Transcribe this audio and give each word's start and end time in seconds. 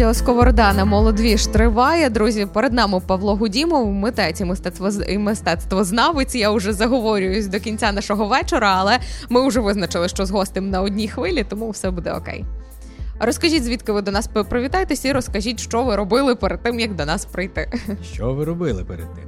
Радіо 0.00 0.14
Сковорода 0.14 0.72
на 0.72 0.84
молодвіж 0.84 1.46
триває. 1.46 2.10
Друзі, 2.10 2.46
перед 2.46 2.72
нами 2.72 3.00
Павло 3.06 3.36
Гудімов, 3.36 3.86
митець 3.86 4.40
і 4.40 4.44
мистецтво 4.44 4.88
і 5.08 5.18
мистецтвознавець. 5.18 6.34
Я 6.34 6.50
вже 6.50 6.72
заговорююсь 6.72 7.46
до 7.46 7.60
кінця 7.60 7.92
нашого 7.92 8.26
вечора, 8.26 8.74
але 8.78 8.98
ми 9.28 9.48
вже 9.48 9.60
визначили, 9.60 10.08
що 10.08 10.26
з 10.26 10.30
гостем 10.30 10.70
на 10.70 10.82
одній 10.82 11.08
хвилі, 11.08 11.44
тому 11.48 11.70
все 11.70 11.90
буде 11.90 12.12
окей. 12.12 12.44
Розкажіть, 13.20 13.64
звідки 13.64 13.92
ви 13.92 14.02
до 14.02 14.10
нас 14.10 14.28
привітаєтесь, 14.48 15.04
і 15.04 15.12
розкажіть, 15.12 15.60
що 15.60 15.82
ви 15.82 15.96
робили 15.96 16.34
перед 16.34 16.62
тим, 16.62 16.80
як 16.80 16.94
до 16.94 17.04
нас 17.06 17.24
прийти. 17.24 17.72
Що 18.12 18.34
ви 18.34 18.44
робили 18.44 18.84
перед 18.84 19.14
тим? 19.14 19.24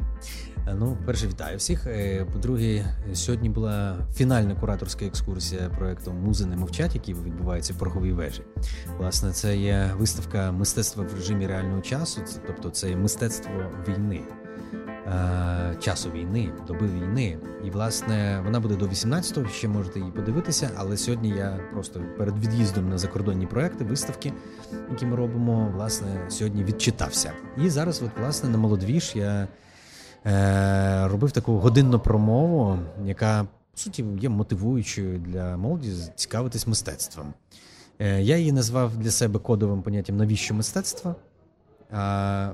Е, 0.69 0.75
ну, 0.75 0.97
перше, 1.07 1.27
вітаю 1.27 1.59
всіх. 1.59 1.87
Е, 1.87 2.27
по-друге, 2.33 2.85
сьогодні 3.15 3.49
була 3.49 3.97
фінальна 4.15 4.55
кураторська 4.55 5.05
екскурсія 5.05 5.69
проекту 5.79 6.13
Музи 6.13 6.47
не 6.47 6.57
мовчать, 6.57 6.95
який 6.95 7.15
відбувається 7.15 7.73
в 7.73 7.79
Порговій 7.79 8.13
вежі. 8.13 8.43
Власне, 8.99 9.33
це 9.33 9.57
є 9.57 9.91
виставка 9.99 10.53
мистецтва 10.53 11.05
в 11.05 11.15
режимі 11.15 11.47
реального 11.47 11.81
часу, 11.81 12.21
тобто 12.47 12.71
це 12.71 12.91
є 12.91 12.97
мистецтво 12.97 13.53
війни. 13.89 14.21
Е, 15.07 15.77
часу 15.81 16.11
війни, 16.11 16.51
доби 16.67 16.87
війни, 16.87 17.39
і 17.65 17.71
власне 17.71 18.41
вона 18.45 18.61
буде 18.61 18.77
до 18.77 18.87
18-го, 18.87 19.49
Ще 19.49 19.69
можете 19.69 19.99
її 19.99 20.13
подивитися. 20.13 20.71
Але 20.77 20.97
сьогодні 20.97 21.29
я 21.29 21.61
просто 21.73 22.01
перед 22.19 22.39
від'їздом 22.39 22.89
на 22.89 22.99
закордонні 22.99 23.47
проекти, 23.47 23.85
виставки, 23.85 24.33
які 24.91 25.07
ми 25.07 25.17
робимо, 25.17 25.73
власне, 25.75 26.07
сьогодні 26.29 26.65
відчитався. 26.65 27.33
І 27.65 27.71
зараз, 27.71 28.03
от 28.03 28.11
власне, 28.21 28.49
на 28.49 28.59
молодвіж 28.59 29.13
я 29.15 29.49
робив 31.09 31.33
таку 31.33 31.59
годинну 31.59 31.99
промову, 31.99 32.79
яка 33.05 33.47
по 33.73 33.79
суті 33.79 34.05
є 34.21 34.29
мотивуючою 34.29 35.19
для 35.19 35.57
молоді 35.57 35.93
цікавитись 36.15 36.67
мистецтвом. 36.67 37.35
Е, 37.99 38.23
Я 38.23 38.37
її 38.37 38.53
назвав 38.53 38.97
для 38.97 39.11
себе 39.11 39.39
кодовим 39.39 39.83
поняттям 39.83 40.17
навіщо 40.17 40.55
мистецтво. 40.55 41.15
А 41.91 42.53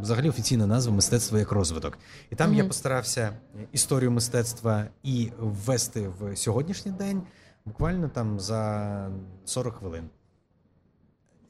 Взагалі 0.00 0.28
офіційна 0.28 0.66
назва 0.66 0.92
мистецтво 0.92 1.38
як 1.38 1.52
розвиток. 1.52 1.98
І 2.30 2.34
там 2.34 2.50
mm-hmm. 2.50 2.56
я 2.56 2.64
постарався 2.64 3.32
історію 3.72 4.10
мистецтва 4.10 4.84
і 5.02 5.28
ввести 5.38 6.08
в 6.20 6.36
сьогоднішній 6.36 6.92
день 6.92 7.22
буквально 7.64 8.08
там 8.08 8.40
за 8.40 9.10
40 9.44 9.74
хвилин. 9.74 10.08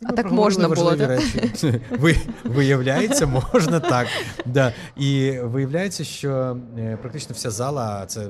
А 0.04 0.12
так 0.12 0.30
можна 0.32 0.68
було 0.68 0.94
речі. 0.94 1.80
Ви, 1.90 2.16
Виявляється, 2.44 3.26
можна 3.26 3.80
так. 3.80 4.06
Да. 4.46 4.72
І 4.96 5.38
виявляється, 5.40 6.04
що 6.04 6.58
е, 6.78 6.96
практично 6.96 7.34
вся 7.34 7.50
зала, 7.50 8.00
а 8.02 8.06
це, 8.06 8.28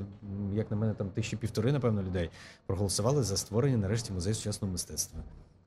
як 0.52 0.70
на 0.70 0.76
мене, 0.76 0.94
там 0.94 1.08
тисячі 1.10 1.36
півтори, 1.36 1.72
напевно, 1.72 2.02
людей 2.02 2.30
проголосували 2.66 3.22
за 3.22 3.36
створення 3.36 3.76
нарешті 3.76 4.12
музею 4.12 4.34
сучасного 4.34 4.72
мистецтва. 4.72 5.20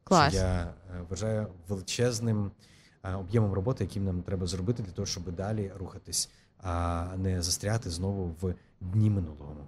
Клас. 0.04 0.34
Що 0.34 0.42
я 0.42 0.62
е, 0.64 1.04
вважаю 1.10 1.48
величезним 1.68 2.52
е, 3.04 3.16
об'ємом 3.16 3.54
роботи, 3.54 3.84
яким 3.84 4.06
нам 4.06 4.22
треба 4.22 4.48
зробити 4.48 4.84
для 4.84 4.92
того, 4.92 5.06
щоб 5.06 5.36
далі 5.36 5.72
рухатись, 5.80 6.30
а 6.64 7.06
не 7.18 7.42
застряти 7.42 7.90
знову 7.90 8.36
в 8.42 8.54
дні 8.82 9.10
минулого. 9.10 9.68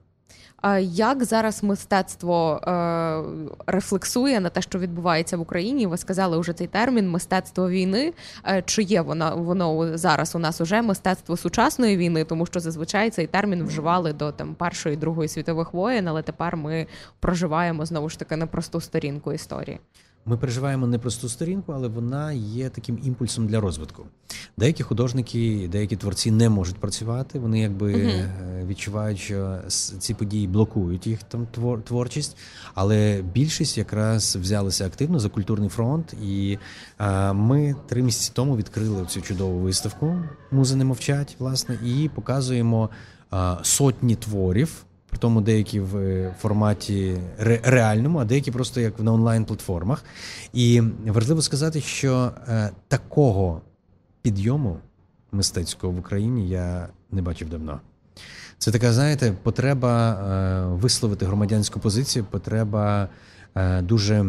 Як 0.82 1.24
зараз 1.24 1.64
мистецтво 1.64 2.62
е, 2.68 3.24
рефлексує 3.68 4.40
на 4.40 4.50
те, 4.50 4.62
що 4.62 4.80
відбувається 4.80 5.38
в 5.38 5.42
Україні? 5.42 5.88
Ви 5.88 5.98
сказали 5.98 6.38
вже 6.38 6.54
цей 6.54 6.68
термін 6.68 7.10
мистецтво 7.10 7.70
війни. 7.70 8.14
Е, 8.48 8.64
чи 8.66 8.84
є 8.84 9.02
воно 9.02 9.38
воно 9.38 9.98
зараз 9.98 10.36
у 10.36 10.40
нас 10.40 10.62
уже 10.62 10.82
мистецтво 10.82 11.38
сучасної 11.38 11.98
війни? 11.98 12.24
Тому 12.24 12.46
що 12.46 12.60
зазвичай 12.60 13.10
цей 13.10 13.28
термін 13.28 13.64
вживали 13.64 14.14
до 14.14 14.32
там 14.32 14.56
першої 14.56 14.96
другої 14.96 15.30
світових 15.30 15.74
воєн, 15.74 16.08
але 16.08 16.22
тепер 16.22 16.58
ми 16.58 16.88
проживаємо 17.20 17.86
знову 17.86 18.10
ж 18.10 18.20
таки 18.20 18.36
непросту 18.36 18.82
сторінку 18.82 19.34
історії. 19.34 19.80
Ми 20.26 20.38
переживаємо 20.38 20.88
непросту 20.88 21.30
сторінку, 21.30 21.72
але 21.72 21.88
вона 21.88 22.32
є 22.32 22.70
таким 22.70 23.00
імпульсом 23.04 23.48
для 23.48 23.60
розвитку. 23.60 24.06
Деякі 24.58 24.84
художники, 24.84 25.70
деякі 25.72 25.96
творці 25.96 26.32
не 26.32 26.50
можуть 26.50 26.76
працювати. 26.76 27.40
Вони 27.40 27.60
якби 27.60 27.94
uh 27.94 28.52
відчувають, 28.66 29.20
що 29.20 29.58
ці 30.00 30.14
події 30.14 30.48
блокують 30.48 31.08
їх 31.08 31.24
там 31.24 31.48
творчість. 31.84 32.38
Але 32.74 33.24
більшість 33.34 33.78
якраз 33.78 34.36
взялися 34.36 34.86
активно 34.86 35.20
за 35.20 35.30
культурний 35.30 35.70
фронт, 35.70 36.14
і 36.24 36.58
а, 36.98 37.34
ми 37.34 37.76
три 37.88 38.02
місяці 38.02 38.32
тому 38.34 38.58
відкрили 38.58 39.06
цю 39.06 39.22
чудову 39.22 39.60
виставку 39.60 40.24
Музи 40.52 40.76
не 40.76 40.86
мовчать, 40.86 41.36
власне, 41.40 41.80
і 41.86 42.10
показуємо 42.16 42.90
а, 43.30 43.58
сотні 43.64 44.16
творів. 44.16 44.86
При 45.12 45.20
тому 45.20 45.42
деякі 45.42 45.80
в 45.80 45.98
е, 45.98 46.36
форматі 46.42 47.18
реальному, 47.64 48.20
а 48.20 48.26
деякі 48.26 48.52
просто 48.52 48.82
як 48.82 49.00
на 49.00 49.14
онлайн-платформах. 49.14 50.04
І 50.54 50.82
важливо 51.06 51.42
сказати, 51.42 51.82
що 51.82 52.32
е, 52.48 52.70
такого 52.88 53.62
підйому 54.22 54.78
мистецького 55.32 55.94
в 55.94 56.00
Україні 56.00 56.50
я 56.50 56.88
не 57.12 57.22
бачив 57.22 57.50
давно. 57.50 57.80
Це 58.58 58.72
така, 58.72 58.94
знаєте, 58.94 59.34
потреба 59.44 60.12
е, 60.12 60.66
висловити 60.66 61.26
громадянську 61.26 61.80
позицію, 61.80 62.26
потреба 62.26 63.08
дуже 63.82 64.26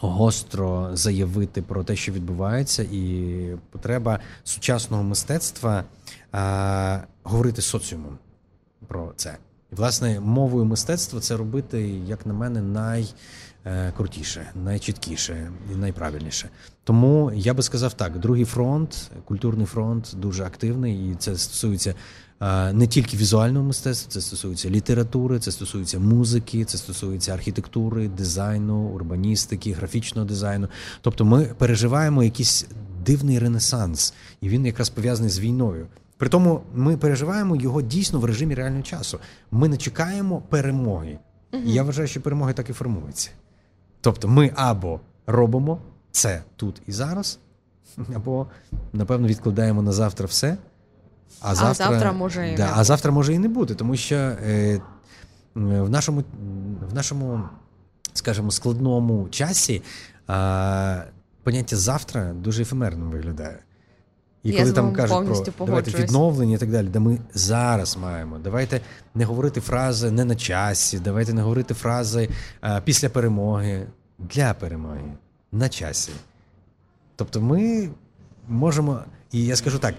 гостро 0.00 0.90
заявити 0.92 1.62
про 1.62 1.84
те, 1.84 1.96
що 1.96 2.12
відбувається, 2.12 2.82
і 2.82 3.34
потреба 3.70 4.20
сучасного 4.44 5.02
мистецтва 5.02 5.84
говорити 7.22 7.62
соціумом 7.62 8.18
про 8.86 9.12
це. 9.16 9.36
І, 9.72 9.74
власне, 9.74 10.20
мовою 10.20 10.64
мистецтва 10.64 11.20
це 11.20 11.36
робити, 11.36 11.88
як 12.06 12.26
на 12.26 12.34
мене, 12.34 12.62
найкрутіше, 13.64 14.50
найчіткіше 14.64 15.50
і 15.72 15.76
найправильніше. 15.76 16.48
Тому 16.84 17.32
я 17.34 17.54
би 17.54 17.62
сказав 17.62 17.92
так: 17.92 18.18
другий 18.18 18.44
фронт, 18.44 19.10
культурний 19.24 19.66
фронт 19.66 20.14
дуже 20.16 20.44
активний, 20.44 21.10
і 21.10 21.14
це 21.14 21.36
стосується 21.36 21.94
не 22.72 22.86
тільки 22.86 23.16
візуального 23.16 23.64
мистецтва, 23.66 24.10
це 24.10 24.20
стосується 24.20 24.70
літератури, 24.70 25.38
це 25.38 25.52
стосується 25.52 25.98
музики, 25.98 26.64
це 26.64 26.78
стосується 26.78 27.34
архітектури, 27.34 28.08
дизайну, 28.08 28.76
урбаністики, 28.76 29.72
графічного 29.72 30.28
дизайну. 30.28 30.68
Тобто, 31.00 31.24
ми 31.24 31.44
переживаємо 31.44 32.22
якийсь 32.22 32.66
дивний 33.06 33.38
ренесанс, 33.38 34.14
і 34.40 34.48
він 34.48 34.66
якраз 34.66 34.90
пов'язаний 34.90 35.30
з 35.30 35.38
війною. 35.38 35.86
При 36.18 36.28
тому 36.28 36.62
ми 36.74 36.96
переживаємо 36.96 37.56
його 37.56 37.82
дійсно 37.82 38.20
в 38.20 38.24
режимі 38.24 38.54
реального 38.54 38.82
часу. 38.82 39.18
Ми 39.50 39.68
не 39.68 39.76
чекаємо 39.76 40.42
перемоги. 40.48 41.18
Угу. 41.52 41.62
І 41.66 41.72
я 41.72 41.82
вважаю, 41.82 42.08
що 42.08 42.20
перемоги 42.20 42.52
так 42.52 42.70
і 42.70 42.72
формуються. 42.72 43.30
Тобто, 44.00 44.28
ми 44.28 44.52
або 44.56 45.00
робимо 45.26 45.78
це 46.10 46.42
тут 46.56 46.82
і 46.86 46.92
зараз, 46.92 47.38
або, 48.14 48.46
напевно, 48.92 49.28
відкладаємо 49.28 49.82
на 49.82 49.92
завтра 49.92 50.26
все. 50.26 50.56
А 51.40 51.54
завтра, 51.54 51.86
а 51.86 51.90
завтра 51.90 52.12
може 52.12 52.52
і 52.52 52.56
да, 52.56 52.72
а 52.76 52.84
завтра 52.84 53.12
може 53.12 53.34
і 53.34 53.38
не 53.38 53.48
бути, 53.48 53.74
тому 53.74 53.96
що 53.96 54.14
е, 54.16 54.80
в 55.54 55.90
нашому, 55.90 56.24
в 56.90 56.94
нашому, 56.94 57.42
скажімо, 58.12 58.50
складному 58.50 59.28
часі 59.30 59.82
е, 60.30 61.04
поняття 61.42 61.76
завтра 61.76 62.32
дуже 62.32 62.62
ефемерним 62.62 63.10
виглядає. 63.10 63.58
І 64.46 64.50
Я 64.50 64.60
коли 64.60 64.72
там 64.72 64.92
кажуть 64.92 65.50
про 65.56 65.66
давайте 65.66 65.90
відновлення 65.90 66.54
і 66.54 66.58
так 66.58 66.70
далі, 66.70 66.86
де 66.86 66.98
ми 66.98 67.18
зараз 67.34 67.96
маємо. 67.96 68.38
Давайте 68.38 68.80
не 69.14 69.24
говорити 69.24 69.60
фрази 69.60 70.10
не 70.10 70.24
на 70.24 70.36
часі, 70.36 70.98
давайте 70.98 71.32
не 71.32 71.42
говорити 71.42 71.74
фрази 71.74 72.28
а, 72.60 72.80
після 72.80 73.08
перемоги 73.08 73.86
для 74.18 74.54
перемоги 74.54 75.12
на 75.52 75.68
часі. 75.68 76.12
Тобто 77.16 77.40
ми 77.40 77.88
можемо, 78.48 79.00
і 79.32 79.44
я 79.44 79.56
скажу 79.56 79.78
так. 79.78 79.94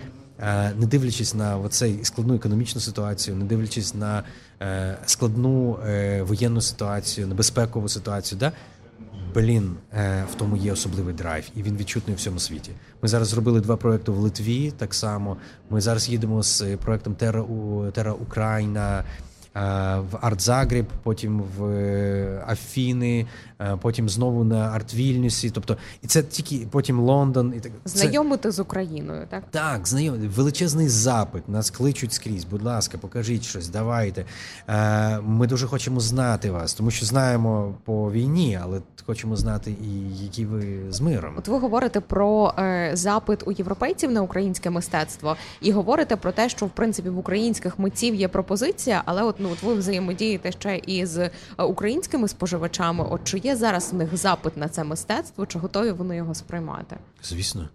Не 0.79 0.85
дивлячись 0.85 1.33
на 1.33 1.69
цей 1.69 1.99
складну 2.03 2.35
економічну 2.35 2.81
ситуацію, 2.81 3.37
не 3.37 3.45
дивлячись 3.45 3.95
на 3.95 4.23
е, 4.61 4.97
складну 5.05 5.79
е, 5.87 6.21
воєнну 6.21 6.61
ситуацію, 6.61 7.27
на 7.27 7.35
безпекову 7.35 7.89
ситуацію, 7.89 8.39
да 8.39 8.51
блін, 9.37 9.75
е, 9.93 10.23
в 10.31 10.35
тому 10.35 10.57
є 10.57 10.71
особливий 10.71 11.13
драйв, 11.13 11.49
і 11.55 11.63
він 11.63 11.77
відчутний 11.77 12.13
у 12.13 12.17
всьому 12.17 12.39
світі. 12.39 12.71
Ми 13.01 13.09
зараз 13.09 13.27
зробили 13.27 13.61
два 13.61 13.77
проекти 13.77 14.11
в 14.11 14.17
Литві. 14.17 14.71
Так 14.77 14.93
само 14.93 15.37
ми 15.69 15.81
зараз 15.81 16.09
їдемо 16.09 16.43
з 16.43 16.77
проектом 16.83 17.15
Тера 17.15 17.45
Тера 17.93 18.13
Україна. 18.13 19.03
Е, 19.55 19.59
в 19.99 20.15
Арт-Загреб, 20.21 20.85
потім 21.03 21.41
в 21.57 21.65
е, 21.65 22.43
Афіни, 22.47 23.25
потім 23.81 24.09
знову 24.09 24.43
на 24.43 24.55
Арт-Вільнюсі. 24.79 25.51
Тобто, 25.51 25.77
і 26.01 26.07
це 26.07 26.23
тільки 26.23 26.67
потім 26.71 26.99
Лондон. 26.99 27.53
І 27.57 27.59
так 27.59 27.71
знайомити 27.85 28.51
з 28.51 28.59
Україною, 28.59 29.27
так 29.29 29.43
Так, 29.51 29.87
знайомити. 29.87 30.27
величезний 30.27 30.89
запит. 30.89 31.49
Нас 31.49 31.69
кличуть 31.69 32.13
скрізь. 32.13 32.45
Будь 32.45 32.63
ласка, 32.63 32.97
покажіть 32.97 33.43
щось, 33.43 33.67
давайте. 33.69 34.25
Ми 35.23 35.47
дуже 35.47 35.67
хочемо 35.67 35.99
знати 35.99 36.51
вас, 36.51 36.73
тому 36.73 36.91
що 36.91 37.05
знаємо 37.05 37.75
по 37.85 38.11
війні, 38.11 38.59
але 38.63 38.81
хочемо 39.05 39.35
знати 39.35 39.71
і 39.71 40.23
які 40.23 40.45
ви 40.45 40.77
з 40.89 41.01
миром. 41.01 41.33
От 41.37 41.47
ви 41.47 41.59
говорите 41.59 41.99
про 41.99 42.53
е, 42.59 42.91
запит 42.93 43.43
у 43.47 43.51
європейців 43.51 44.11
на 44.11 44.21
українське 44.21 44.69
мистецтво, 44.69 45.35
і 45.61 45.71
говорите 45.71 46.15
про 46.15 46.31
те, 46.31 46.49
що 46.49 46.65
в 46.65 46.69
принципі 46.69 47.09
в 47.09 47.17
українських 47.17 47.79
митців 47.79 48.15
є 48.15 48.27
пропозиція, 48.27 49.01
але 49.05 49.23
от 49.23 49.35
ну 49.39 49.49
от 49.53 49.63
ви 49.63 49.73
взаємодієте 49.73 50.51
ще 50.51 50.77
із 50.77 51.19
українськими 51.57 52.27
споживачами. 52.27 53.05
От 53.09 53.21
чи 53.23 53.37
є 53.37 53.46
зараз 53.55 53.93
в 53.93 53.95
них 53.95 54.17
запит 54.17 54.57
на 54.57 54.69
це 54.69 54.83
мистецтво, 54.83 55.45
чи 55.45 55.59
готові 55.59 55.91
вони 55.91 56.15
його 56.15 56.35
сприймати? 56.35 56.97
Звісно. 57.23 57.69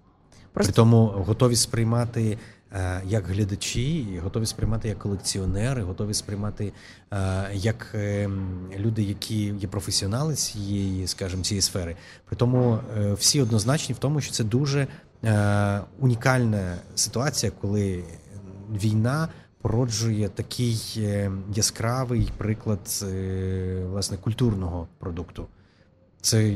Просто... 0.53 0.73
При 0.73 0.77
тому 0.77 1.07
готові 1.07 1.57
сприймати 1.57 2.39
е, 2.73 3.03
як 3.07 3.27
глядачі, 3.27 4.21
готові 4.23 4.47
сприймати 4.47 4.89
як 4.89 4.99
колекціонери, 4.99 5.83
готові 5.83 6.15
сприймати 6.15 6.73
е, 7.13 7.51
як 7.53 7.93
е, 7.95 8.31
люди, 8.79 9.03
які 9.03 9.45
є 9.45 9.69
професіонали 9.69 10.35
цієї, 10.35 11.07
скажімо, 11.07 11.43
цієї 11.43 11.63
сфери. 11.63 11.97
При 12.25 12.37
тому 12.37 12.79
всі 13.13 13.43
однозначні 13.43 13.95
в 13.95 13.99
тому, 13.99 14.21
що 14.21 14.33
це 14.33 14.45
дуже 14.45 14.87
унікальна 15.99 16.77
ситуація, 16.95 17.53
коли 17.61 18.05
війна. 18.71 19.29
Породжує 19.61 20.29
такий 20.29 21.03
яскравий 21.55 22.29
приклад 22.39 23.05
власне 23.91 24.17
культурного 24.17 24.89
продукту. 24.99 25.47
Це 26.23 26.55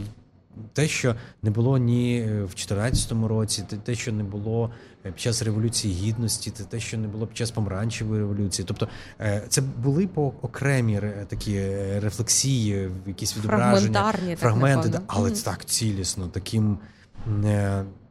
те, 0.73 0.89
що 0.89 1.15
не 1.43 1.51
було 1.51 1.79
ні 1.79 2.23
в 2.23 2.55
2014 2.55 3.13
році, 3.13 3.65
те, 3.85 3.95
що 3.95 4.13
не 4.13 4.23
було 4.23 4.71
е, 5.07 5.13
під 5.13 5.21
час 5.21 5.43
революції 5.43 5.95
гідності, 5.95 6.51
те, 6.51 6.81
що 6.81 6.99
не 6.99 7.09
було 7.09 7.27
під 7.27 7.37
час 7.37 7.51
помаранчевої 7.51 8.21
революції. 8.21 8.67
Тобто 8.69 8.89
е, 9.21 9.43
це 9.49 9.61
були 9.61 10.07
по 10.07 10.33
окремі 10.43 11.01
такі 11.29 11.55
е, 11.55 12.01
рефлексії, 12.01 12.91
якісь 13.07 13.37
відображення, 13.37 14.13
фрагменти, 14.37 14.91
так, 14.91 15.03
але 15.07 15.31
mm 15.31 15.45
так 15.45 15.65
цілісно, 15.65 16.29
таким 16.29 16.79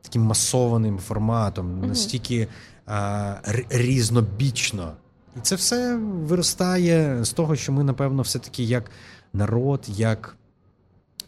таким 0.01 0.22
масованим 0.22 1.00
форматом, 1.00 1.81
mm 1.81 1.88
настільки 1.88 2.48
різнобічно. 3.69 4.94
І 5.38 5.40
це 5.42 5.56
все 5.56 5.96
виростає 5.96 7.25
з 7.25 7.34
того, 7.34 7.56
що 7.56 7.72
ми, 7.72 7.84
напевно, 7.84 8.22
все-таки 8.22 8.63
як 8.63 8.92
народ, 9.34 9.86
як 9.88 10.38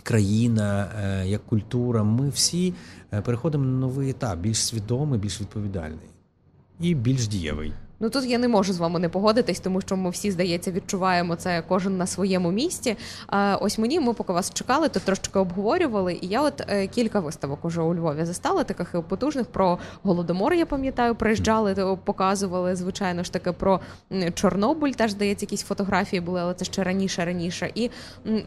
країна, 0.07 0.91
е, 1.03 1.27
як 1.27 1.45
культура, 1.45 2.03
ми 2.03 2.29
всі 2.29 2.73
е, 3.13 3.21
переходимо 3.21 3.65
на 3.65 3.77
новий 3.77 4.09
етап, 4.09 4.39
більш 4.39 4.57
свідомий, 4.57 5.19
більш 5.19 5.41
відповідальний 5.41 6.09
і 6.79 6.95
більш 6.95 7.27
дієвий. 7.27 7.73
Ну 7.99 8.09
тут 8.09 8.25
я 8.25 8.37
не 8.37 8.47
можу 8.47 8.73
з 8.73 8.77
вами 8.77 8.99
не 8.99 9.09
погодитись, 9.09 9.59
тому 9.59 9.81
що 9.81 9.97
ми 9.97 10.09
всі, 10.09 10.31
здається, 10.31 10.71
відчуваємо 10.71 11.35
це 11.35 11.63
кожен 11.67 11.97
на 11.97 12.07
своєму 12.07 12.51
місці. 12.51 12.97
А 13.27 13.57
ось 13.61 13.77
мені 13.77 13.99
ми 13.99 14.13
поки 14.13 14.33
вас 14.33 14.53
чекали, 14.53 14.89
то 14.89 14.99
трошки 14.99 15.39
обговорювали. 15.39 16.13
І 16.21 16.27
я 16.27 16.41
от 16.41 16.63
е, 16.67 16.87
кілька 16.87 17.19
виставок 17.19 17.65
уже 17.65 17.81
у 17.81 17.95
Львові 17.95 18.25
застала, 18.25 18.63
таких 18.63 19.01
потужних 19.01 19.45
про 19.45 19.79
голодомор. 20.03 20.53
Я 20.53 20.65
пам'ятаю, 20.65 21.15
приїжджали, 21.15 21.75
то 21.75 21.97
показували 21.97 22.75
звичайно 22.75 23.23
ж 23.23 23.33
таки 23.33 23.51
про 23.51 23.79
Чорнобиль. 24.33 24.91
Теж 24.91 25.11
здається, 25.11 25.45
якісь 25.45 25.63
фотографії 25.63 26.21
були, 26.21 26.39
але 26.39 26.53
це 26.53 26.65
ще 26.65 26.83
раніше, 26.83 27.25
раніше. 27.25 27.71
І 27.75 27.89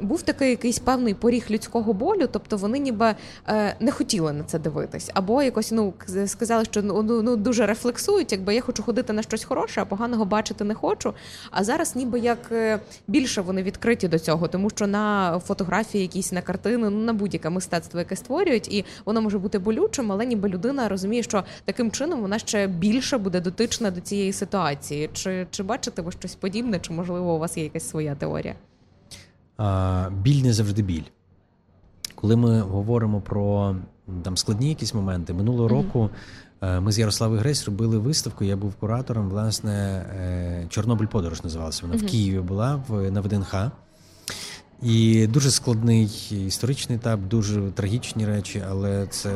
був 0.00 0.22
такий 0.22 0.50
якийсь 0.50 0.78
певний 0.78 1.14
поріг 1.14 1.46
людського 1.50 1.92
болю, 1.92 2.28
тобто 2.32 2.56
вони 2.56 2.78
ніби 2.78 3.14
е, 3.48 3.76
не 3.80 3.90
хотіли 3.92 4.32
на 4.32 4.44
це 4.44 4.58
дивитись, 4.58 5.10
або 5.14 5.42
якось 5.42 5.72
ну 5.72 5.94
сказали, 6.26 6.64
що 6.64 6.82
ну, 6.82 7.02
ну, 7.02 7.22
ну 7.22 7.36
дуже 7.36 7.66
рефлексують, 7.66 8.32
якби 8.32 8.54
я 8.54 8.60
хочу 8.60 8.82
ходити 8.82 9.12
на 9.12 9.22
щось 9.22 9.39
щось 9.40 9.48
хороше, 9.48 9.80
а 9.80 9.84
поганого 9.84 10.24
бачити 10.24 10.64
не 10.64 10.74
хочу. 10.74 11.14
А 11.50 11.64
зараз, 11.64 11.96
ніби 11.96 12.20
як 12.20 12.52
е, 12.52 12.80
більше 13.08 13.40
вони 13.40 13.62
відкриті 13.62 14.08
до 14.08 14.18
цього, 14.18 14.48
тому 14.48 14.70
що 14.70 14.86
на 14.86 15.38
фотографії, 15.38 16.02
якісь 16.02 16.32
на 16.32 16.42
картини, 16.42 16.90
ну 16.90 17.00
на 17.04 17.12
будь-яке 17.12 17.50
мистецтво, 17.50 17.98
яке 17.98 18.16
створюють, 18.16 18.74
і 18.74 18.84
воно 19.04 19.22
може 19.22 19.38
бути 19.38 19.58
болючим, 19.58 20.12
але 20.12 20.26
ніби 20.26 20.48
людина 20.48 20.88
розуміє, 20.88 21.22
що 21.22 21.44
таким 21.64 21.90
чином 21.90 22.20
вона 22.20 22.38
ще 22.38 22.66
більше 22.66 23.18
буде 23.18 23.40
дотична 23.40 23.90
до 23.90 24.00
цієї 24.00 24.32
ситуації. 24.32 25.10
Чи 25.12 25.46
чи 25.50 25.62
бачите 25.62 26.02
ви 26.02 26.12
щось 26.12 26.34
подібне, 26.34 26.78
чи 26.80 26.92
можливо 26.92 27.34
у 27.34 27.38
вас 27.38 27.56
є 27.56 27.64
якась 27.64 27.88
своя 27.88 28.14
теорія? 28.14 28.54
А, 29.56 30.08
Біль 30.22 30.42
не 30.42 30.52
завжди 30.52 30.82
біль. 30.82 31.08
Коли 32.14 32.36
ми 32.36 32.60
говоримо 32.60 33.20
про 33.20 33.76
там 34.22 34.36
складні 34.36 34.68
якісь 34.68 34.94
моменти 34.94 35.32
минулого 35.32 35.68
mm-hmm. 35.68 35.86
року. 35.86 36.10
Е, 36.62 36.80
ми 36.80 36.92
з 36.92 36.98
Ярославою 36.98 37.40
Гресь 37.40 37.64
робили 37.64 37.98
виставку. 37.98 38.44
Я 38.44 38.56
був 38.56 38.74
куратором. 38.74 39.28
Власне, 39.28 39.72
е, 39.72 40.66
Чорнобиль 40.68 41.06
подорож 41.06 41.44
називалася. 41.44 41.86
Вона 41.86 41.96
в 41.96 42.06
Києві 42.06 42.40
була 42.40 42.84
в 42.88 43.10
на 43.10 43.20
ВДНХ. 43.20 43.54
І 44.82 45.26
дуже 45.26 45.50
складний 45.50 46.04
історичний 46.30 46.98
етап, 46.98 47.20
дуже 47.20 47.70
трагічні 47.70 48.26
речі, 48.26 48.62
але 48.68 49.06
це 49.06 49.32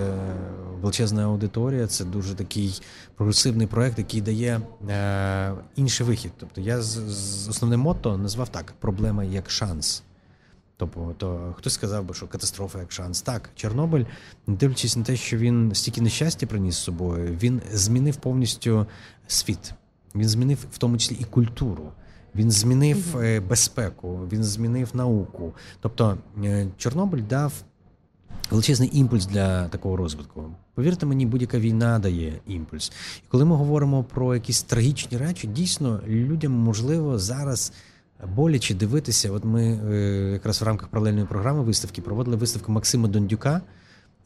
величезна 0.81 1.25
аудиторія, 1.25 1.87
це 1.87 2.05
дуже 2.05 2.35
такий 2.35 2.82
прогресивний 3.17 3.67
проект, 3.67 3.99
який 3.99 4.21
дає 4.21 4.61
е, 4.88 5.53
інший 5.76 6.06
вихід. 6.06 6.32
Тобто 6.38 6.61
я 6.61 6.82
з, 6.82 6.87
з 7.09 7.49
основним 7.49 7.81
мото 7.81 8.17
назвав 8.17 8.49
так: 8.49 8.75
проблема 8.81 9.25
як 9.25 9.50
шанс. 9.50 10.03
Тобто, 10.76 11.15
то 11.19 11.55
хтось 11.59 11.73
сказав 11.73 12.05
би, 12.05 12.15
що 12.15 12.26
катастрофа 12.26 12.79
як 12.79 12.93
шанс. 12.93 13.23
Так, 13.23 13.50
Чорнобиль, 13.55 14.05
не 14.47 14.55
дивлячись 14.56 14.97
на 14.97 15.03
те, 15.03 15.17
що 15.17 15.37
він 15.37 15.75
стільки 15.75 16.00
нещастя 16.00 16.47
приніс 16.47 16.75
з 16.75 16.82
собою, 16.82 17.38
він 17.43 17.62
змінив 17.73 18.17
повністю 18.17 18.87
світ. 19.26 19.75
Він 20.15 20.29
змінив 20.29 20.59
в 20.73 20.79
тому 20.79 20.99
числі 20.99 21.17
і 21.21 21.25
культуру. 21.25 21.93
Він 22.35 22.50
змінив 22.50 23.17
mm 23.17 23.49
безпеку, 23.49 24.21
він 24.32 24.44
змінив 24.44 24.91
науку. 24.97 25.53
Тобто 25.81 26.19
е, 26.44 26.67
Чорнобиль 26.76 27.23
дав 27.29 27.53
величезний 28.50 28.91
імпульс 28.93 29.26
для 29.26 29.69
такого 29.69 29.97
розвитку. 29.97 30.44
Повірте 30.75 31.06
мені, 31.06 31.26
будь-яка 31.26 31.59
війна 31.59 31.99
дає 31.99 32.41
імпульс. 32.47 32.93
І 33.19 33.29
коли 33.29 33.44
ми 33.44 33.56
говоримо 33.56 34.05
про 34.05 34.35
якісь 34.35 34.62
трагічні 34.62 35.19
речі, 35.19 35.47
дійсно 35.47 36.00
людям 36.06 36.53
можливо 36.53 37.19
зараз 37.19 37.73
боляче 38.37 38.75
дивитися. 38.75 39.31
От 39.31 39.44
ми 39.44 39.62
е, 39.62 40.32
якраз 40.32 40.61
в 40.61 40.64
рамках 40.64 40.88
паралельної 40.88 41.26
програми 41.26 41.62
виставки 41.62 42.02
проводили 42.02 42.37
виставку 42.37 42.72
Максима 42.72 43.08
Дондюка 43.08 43.61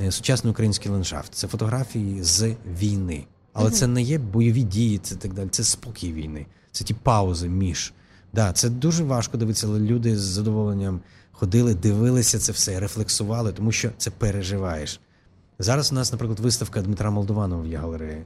е, 0.00 0.10
Сучасний 0.10 0.50
український 0.50 0.92
ландшафт. 0.92 1.34
Це 1.34 1.48
фотографії 1.48 2.22
з 2.22 2.54
війни. 2.80 3.24
Але 3.52 3.70
це 3.70 3.86
не 3.86 4.02
є 4.02 4.18
бойові 4.18 4.62
дії, 4.62 4.98
це 4.98 5.16
так 5.16 5.34
далі. 5.34 5.48
Це 5.48 5.64
спокій 5.64 6.12
війни, 6.12 6.46
це 6.72 6.84
ті 6.84 6.94
паузи 6.94 7.48
між. 7.48 7.92
Да, 8.32 8.52
Це 8.52 8.70
дуже 8.70 9.04
важко 9.04 9.36
дивитися, 9.36 9.66
але 9.66 9.80
люди 9.80 10.16
з 10.16 10.20
задоволенням 10.20 11.00
ходили, 11.32 11.74
дивилися 11.74 12.38
це 12.38 12.52
все, 12.52 12.80
рефлексували, 12.80 13.52
тому 13.52 13.72
що 13.72 13.90
це 13.96 14.10
переживаєш. 14.10 15.00
Зараз 15.58 15.92
у 15.92 15.94
нас, 15.94 16.12
наприклад, 16.12 16.40
виставка 16.40 16.82
Дмитра 16.82 17.10
Молдованова 17.10 17.62
в 17.62 17.74
галереї. 17.74 18.24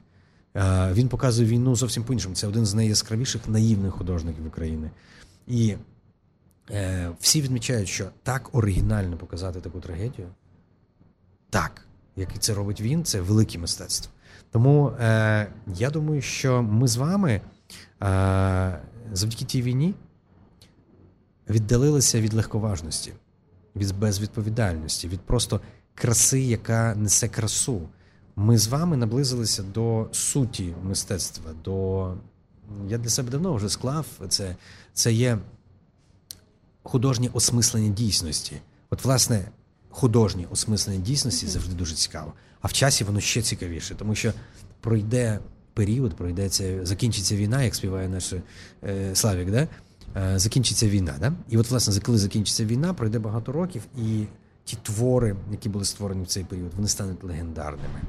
Він 0.93 1.07
показує 1.09 1.47
війну 1.47 1.75
зовсім 1.75 2.03
по-іншому. 2.03 2.35
Це 2.35 2.47
один 2.47 2.65
з 2.65 2.73
найяскравіших 2.73 3.47
наївних 3.47 3.93
художників 3.93 4.47
України. 4.47 4.89
І 5.47 5.75
е, 6.71 7.09
всі 7.19 7.41
відмічають, 7.41 7.87
що 7.87 8.09
так 8.23 8.49
оригінально 8.55 9.17
показати 9.17 9.61
таку 9.61 9.79
трагедію, 9.79 10.27
так, 11.49 11.81
як 12.15 12.35
і 12.35 12.39
це 12.39 12.53
робить 12.53 12.81
він, 12.81 13.03
це 13.03 13.21
велике 13.21 13.59
мистецтво. 13.59 14.11
Тому 14.51 14.87
е, 14.87 15.47
я 15.75 15.89
думаю, 15.89 16.21
що 16.21 16.63
ми 16.63 16.87
з 16.87 16.97
вами 16.97 17.41
е, 18.03 18.79
завдяки 19.13 19.45
тій 19.45 19.61
війні 19.61 19.93
віддалилися 21.49 22.21
від 22.21 22.33
легковажності, 22.33 23.13
від 23.75 23.99
безвідповідальності, 23.99 25.07
від 25.07 25.21
просто 25.21 25.61
краси, 25.95 26.41
яка 26.41 26.95
несе 26.95 27.27
красу. 27.27 27.81
Ми 28.35 28.57
з 28.57 28.67
вами 28.67 28.97
наблизилися 28.97 29.63
до 29.63 30.07
суті 30.11 30.73
мистецтва, 30.83 31.51
до 31.63 32.13
я 32.89 32.97
для 32.97 33.09
себе 33.09 33.31
давно 33.31 33.53
вже 33.53 33.69
склав 33.69 34.05
це. 34.29 34.55
Це 34.93 35.13
є 35.13 35.37
художнє 36.83 37.29
осмислення 37.33 37.89
дійсності. 37.89 38.55
От, 38.89 39.05
власне, 39.05 39.45
художнє 39.89 40.45
осмислення 40.51 40.99
дійсності 40.99 41.47
завжди 41.47 41.75
дуже 41.75 41.95
цікаво. 41.95 42.33
А 42.61 42.67
в 42.67 42.73
часі 42.73 43.03
воно 43.03 43.19
ще 43.19 43.41
цікавіше, 43.41 43.95
тому 43.95 44.15
що 44.15 44.33
пройде 44.81 45.39
період, 45.73 46.15
пройдеться, 46.15 46.85
закінчиться 46.85 47.35
війна, 47.35 47.63
як 47.63 47.75
співає 47.75 48.09
наш 48.09 48.33
е, 48.83 49.15
Славік, 49.15 49.51
да? 49.51 49.67
Е, 50.15 50.39
закінчиться 50.39 50.89
війна. 50.89 51.15
Да? 51.19 51.33
І 51.49 51.57
от, 51.57 51.69
власне, 51.69 52.01
коли 52.01 52.17
закінчиться 52.17 52.65
війна, 52.65 52.93
пройде 52.93 53.19
багато 53.19 53.51
років, 53.51 53.81
і 53.97 54.25
ті 54.63 54.77
твори, 54.83 55.35
які 55.51 55.69
були 55.69 55.85
створені 55.85 56.23
в 56.23 56.27
цей 56.27 56.43
період, 56.43 56.71
вони 56.75 56.87
стануть 56.87 57.23
легендарними. 57.23 58.01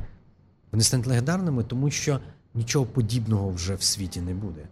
Вони 0.73 0.85
стануть 0.85 1.07
легендарними, 1.07 1.65
тому 1.65 1.91
що 1.91 2.21
нічого 2.55 2.87
подібного 2.87 3.51
вже 3.51 3.75
в 3.75 3.83
світі 3.83 4.21
не 4.21 4.35
буде. 4.35 4.69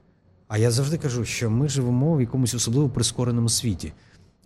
А 0.48 0.58
я 0.58 0.70
завжди 0.70 0.98
кажу, 0.98 1.24
що 1.24 1.50
ми 1.50 1.68
живемо 1.68 2.16
в 2.16 2.20
якомусь 2.20 2.54
особливо 2.54 2.88
прискореному 2.88 3.48
світі. 3.48 3.92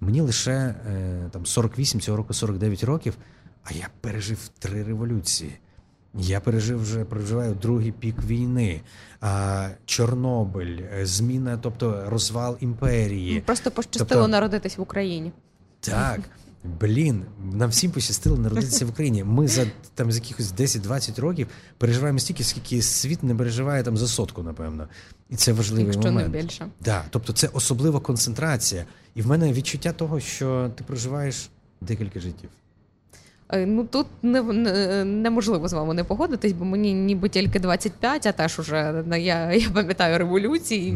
Мені 0.01 0.21
лише 0.21 0.53
е, 0.53 1.29
там 1.31 1.47
48, 1.47 2.01
цього 2.01 2.17
року 2.17 2.35
49 2.35 2.85
років, 2.85 3.15
а 3.65 3.73
я 3.73 3.89
пережив 4.01 4.49
три 4.59 4.83
революції. 4.83 5.59
Я 6.15 6.41
пережив 6.41 6.83
вже 6.83 7.05
проживаю 7.05 7.55
другий 7.55 7.93
пік 7.93 8.25
війни, 8.25 8.81
а, 9.21 9.69
Чорнобиль, 9.85 10.79
е, 10.99 11.07
зміна, 11.07 11.59
тобто 11.63 12.05
розвал 12.11 12.57
імперії. 12.61 13.41
Просто 13.41 13.71
пощастило 13.71 14.09
тобто, 14.09 14.29
народитись 14.29 14.79
в 14.79 14.81
Україні. 14.81 15.33
Так. 15.81 16.21
Блін, 16.81 17.25
нам 17.53 17.71
всім 17.71 17.91
пощастило 17.91 18.37
народитися 18.37 18.87
в 18.87 18.89
Україні. 18.89 19.25
Ми 19.25 19.49
за 19.49 19.67
там 19.95 20.13
з 20.13 20.17
якихось 20.17 20.53
10-20 20.53 21.21
років 21.21 21.47
переживаємо 21.79 22.19
стільки, 22.19 22.45
скільки 22.45 22.83
світ 22.83 23.23
не 23.23 23.35
переживає 23.35 23.83
там 23.83 23.97
за 23.97 24.09
сотку, 24.09 24.43
напевно. 24.43 24.89
І 25.31 25.37
це 25.37 25.53
важливий 25.53 25.85
Якщо 25.85 26.03
момент. 26.13 26.33
не 26.35 26.43
більше. 26.43 26.67
Да, 26.85 27.05
Тобто 27.11 27.33
це 27.33 27.49
особлива 27.49 28.01
концентрація. 28.01 28.85
І 29.15 29.23
в 29.23 29.27
мене 29.27 29.53
відчуття 29.53 29.93
того, 29.93 30.21
що 30.21 30.71
ти 30.77 30.85
проживаєш 30.85 31.51
декілька 31.81 32.21
життів. 32.21 32.51
Е, 33.53 33.67
ну 33.67 33.85
тут 33.85 34.07
не, 34.23 34.43
не, 34.43 35.05
неможливо 35.05 35.69
з 35.69 35.73
вами 35.73 35.95
не 35.95 36.05
погодитись, 36.05 36.53
бо 36.53 36.65
мені 36.65 36.95
ніби 36.95 37.29
тільки 37.29 37.61
25, 37.61 38.27
а 38.27 38.33
теж 38.33 38.59
уже 38.59 39.05
я 39.11 39.53
я 39.53 39.71
пам'ятаю 39.75 40.19
революції, 40.19 40.91
і 40.91 40.93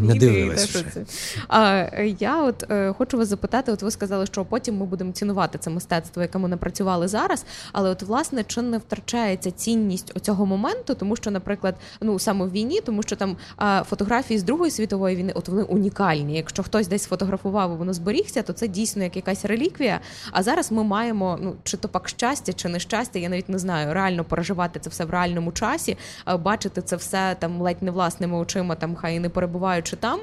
те, 0.51 0.57
це. 0.83 1.05
А 1.49 1.87
я 2.19 2.43
от 2.43 2.71
е, 2.71 2.93
хочу 2.99 3.19
вас 3.19 3.29
запитати: 3.29 3.73
от 3.73 3.83
ви 3.83 3.91
сказали, 3.91 4.27
що 4.27 4.45
потім 4.45 4.77
ми 4.77 4.87
будемо 4.87 5.13
цінувати 5.13 5.59
це 5.59 5.71
мистецтво, 5.71 6.23
яке 6.23 6.39
ми 6.39 6.49
напрацювали 6.49 7.09
зараз. 7.09 7.45
Але 7.73 7.91
от 7.91 8.03
власне 8.03 8.45
чи 8.45 8.63
не 8.63 8.79
втрачається 8.79 9.51
цінність 9.51 10.13
оцього 10.17 10.47
моменту, 10.47 10.95
тому 10.95 11.17
що, 11.17 11.31
наприклад, 11.31 11.75
ну 12.01 12.19
саме 12.19 12.47
в 12.47 12.51
війні, 12.51 12.81
тому 12.81 13.03
що 13.03 13.17
там 13.17 13.37
фотографії 13.85 14.39
з 14.39 14.43
Другої 14.43 14.71
світової 14.71 15.17
війни, 15.17 15.33
от 15.35 15.49
вони 15.49 15.63
унікальні. 15.63 16.37
Якщо 16.37 16.63
хтось 16.63 16.89
десь 16.89 17.07
фотографував, 17.07 17.75
і 17.75 17.77
воно 17.77 17.93
зберігся, 17.93 18.43
то 18.43 18.53
це 18.53 18.69
дійсно 18.69 19.03
як 19.03 19.17
якась 19.17 19.45
реліквія. 19.45 20.01
А 20.33 20.43
зараз 20.43 20.73
ми 20.73 20.85
маємо 20.85 21.39
ну 21.43 21.55
чи 21.65 21.77
то 21.77 21.89
пак 21.89 22.09
щастя 22.09 22.40
щастя 22.41 22.53
чи 22.53 22.69
нещастя, 22.69 23.19
я 23.19 23.29
навіть 23.29 23.49
не 23.49 23.59
знаю, 23.59 23.95
реально 23.95 24.25
переживати 24.25 24.81
це 24.81 24.91
все 24.91 25.05
в 25.05 25.11
реальному 25.11 25.53
часі, 25.53 25.97
бачити 26.39 26.83
це 26.83 26.97
все 26.97 27.37
там 27.39 27.61
ледь 27.61 27.83
не 27.83 27.91
власними 27.91 28.37
очима, 28.39 28.75
там 28.75 28.97
хай 28.97 29.19
не 29.19 29.29
перебуваючи 29.29 29.97
там, 29.97 30.21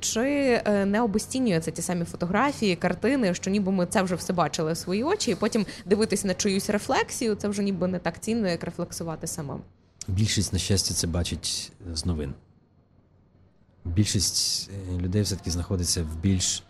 чи 0.00 0.62
е, 0.64 0.86
не 0.86 1.00
обостінюються 1.00 1.70
ті 1.70 1.82
самі 1.82 2.04
фотографії, 2.04 2.76
картини, 2.76 3.34
що 3.34 3.50
ніби 3.50 3.72
ми 3.72 3.86
це 3.86 4.02
вже 4.02 4.14
все 4.14 4.32
бачили 4.32 4.72
в 4.72 4.76
свої 4.76 5.04
очі, 5.04 5.30
і 5.30 5.34
потім 5.34 5.66
дивитись 5.86 6.24
на 6.24 6.34
чиюсь 6.34 6.70
рефлексію, 6.70 7.34
це 7.34 7.48
вже 7.48 7.62
ніби 7.62 7.88
не 7.88 7.98
так 7.98 8.20
цінно, 8.20 8.48
як 8.48 8.64
рефлексувати 8.64 9.26
самим. 9.26 9.60
Більшість 10.08 10.52
на 10.52 10.58
щастя 10.58 10.94
це 10.94 11.06
бачить 11.06 11.72
з 11.92 12.06
новин. 12.06 12.34
Більшість 13.84 14.70
е, 14.70 15.00
людей 15.00 15.22
все 15.22 15.36
таки 15.36 15.50
знаходиться 15.50 16.02
в 16.02 16.16
більш 16.16 16.62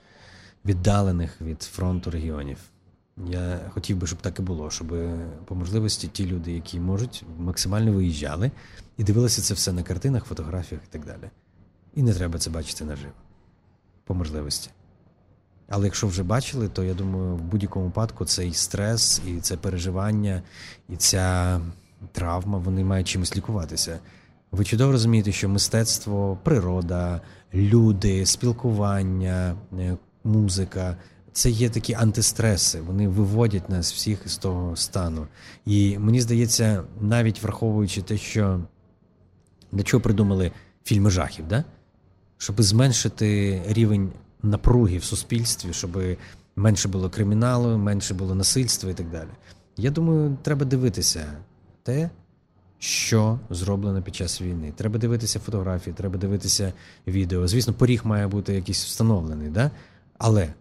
віддалених 0.64 1.40
від 1.40 1.62
фронту 1.62 2.10
регіонів. 2.10 2.58
Я 3.16 3.60
хотів 3.70 3.96
би, 3.96 4.06
щоб 4.06 4.18
так 4.18 4.38
і 4.38 4.42
було, 4.42 4.70
щоб 4.70 4.94
по 5.44 5.54
можливості 5.54 6.08
ті 6.08 6.26
люди, 6.26 6.52
які 6.52 6.80
можуть, 6.80 7.24
максимально 7.38 7.92
виїжджали 7.92 8.50
і 8.96 9.04
дивилися 9.04 9.42
це 9.42 9.54
все 9.54 9.72
на 9.72 9.82
картинах, 9.82 10.24
фотографіях 10.24 10.82
і 10.84 10.92
так 10.92 11.04
далі. 11.04 11.30
І 11.94 12.02
не 12.02 12.14
треба 12.14 12.38
це 12.38 12.50
бачити 12.50 12.84
наживо. 12.84 13.12
По 14.04 14.14
можливості. 14.14 14.70
Але 15.68 15.84
якщо 15.84 16.06
вже 16.06 16.22
бачили, 16.22 16.68
то 16.68 16.84
я 16.84 16.94
думаю, 16.94 17.36
в 17.36 17.42
будь-якому 17.42 17.84
випадку 17.84 18.24
цей 18.24 18.52
стрес, 18.52 19.22
і 19.26 19.40
це 19.40 19.56
переживання, 19.56 20.42
і 20.88 20.96
ця 20.96 21.60
травма, 22.12 22.58
вони 22.58 22.84
мають 22.84 23.08
чимось 23.08 23.36
лікуватися. 23.36 23.98
Ви 24.52 24.64
чудово 24.64 24.92
розумієте, 24.92 25.32
що 25.32 25.48
мистецтво, 25.48 26.38
природа, 26.42 27.20
люди, 27.54 28.26
спілкування, 28.26 29.56
е, 29.78 29.96
музика 30.24 30.96
це 31.32 31.50
є 31.50 31.70
такі 31.70 31.94
антистреси, 31.94 32.80
вони 32.80 33.08
виводять 33.08 33.70
нас 33.70 33.92
всіх 33.92 34.28
з 34.28 34.36
того 34.36 34.76
стану. 34.76 35.26
І 35.66 35.98
мені 35.98 36.20
здається, 36.20 36.82
навіть 37.00 37.42
враховуючи 37.42 38.02
те, 38.02 38.16
що 38.16 38.60
для 39.72 39.82
чого 39.82 40.00
придумали 40.00 40.52
фільми 40.84 41.10
жахів, 41.10 41.48
да? 41.48 41.64
щоб 42.38 42.62
зменшити 42.62 43.62
рівень 43.66 44.12
напруги 44.42 44.98
в 44.98 45.04
суспільстві, 45.04 45.72
щоб 45.72 46.02
менше 46.56 46.88
було 46.88 47.10
криміналу, 47.10 47.78
менше 47.78 48.14
було 48.14 48.34
насильства 48.34 48.90
і 48.90 48.94
так 48.94 49.10
далі. 49.10 49.28
Я 49.76 49.90
думаю, 49.90 50.36
треба 50.42 50.64
дивитися 50.64 51.26
те, 51.82 52.10
що 52.78 53.38
зроблено 53.50 54.02
під 54.02 54.14
час 54.16 54.42
війни. 54.42 54.72
Треба 54.76 54.98
дивитися 54.98 55.40
фотографії, 55.40 55.94
треба 55.94 56.18
дивитися 56.18 56.72
відео. 57.06 57.48
Звісно, 57.48 57.72
поріг 57.72 58.00
має 58.04 58.26
бути 58.26 58.54
якийсь 58.54 58.84
встановлений, 58.84 59.48
да? 59.48 59.70
але 60.18 60.54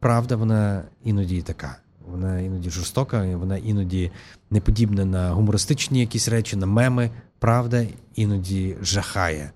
правда, 0.00 0.36
вона 0.36 0.82
іноді 1.04 1.42
така. 1.42 1.76
Вона 2.06 2.40
іноді 2.40 2.70
жорстока, 2.70 3.36
вона 3.36 3.56
іноді 3.56 4.10
не 4.50 4.60
подібна 4.60 5.04
на 5.04 5.30
гумористичні 5.30 6.00
якісь 6.00 6.28
речі, 6.28 6.56
на 6.56 6.66
меми. 6.66 7.10
Правда, 7.38 7.86
іноді 8.14 8.76
жахає. 8.82 9.50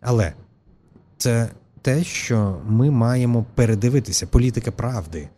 Але 0.00 0.32
це 1.16 1.48
те, 1.82 2.04
що 2.04 2.60
ми 2.66 2.90
маємо 2.90 3.46
передивитися, 3.54 4.26
політика 4.26 4.70
правди. 4.70 5.28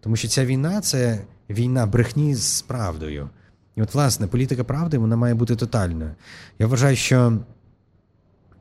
Тому 0.00 0.16
що 0.16 0.28
ця 0.28 0.46
війна 0.46 0.80
це 0.80 1.20
війна 1.50 1.86
брехні 1.86 2.34
з 2.34 2.62
правдою. 2.62 3.30
І 3.76 3.82
от, 3.82 3.94
власне, 3.94 4.26
політика 4.26 4.64
правди 4.64 4.98
вона 4.98 5.16
має 5.16 5.34
бути 5.34 5.56
тотальною. 5.56 6.10
Я 6.58 6.66
вважаю, 6.66 6.96
що 6.96 7.38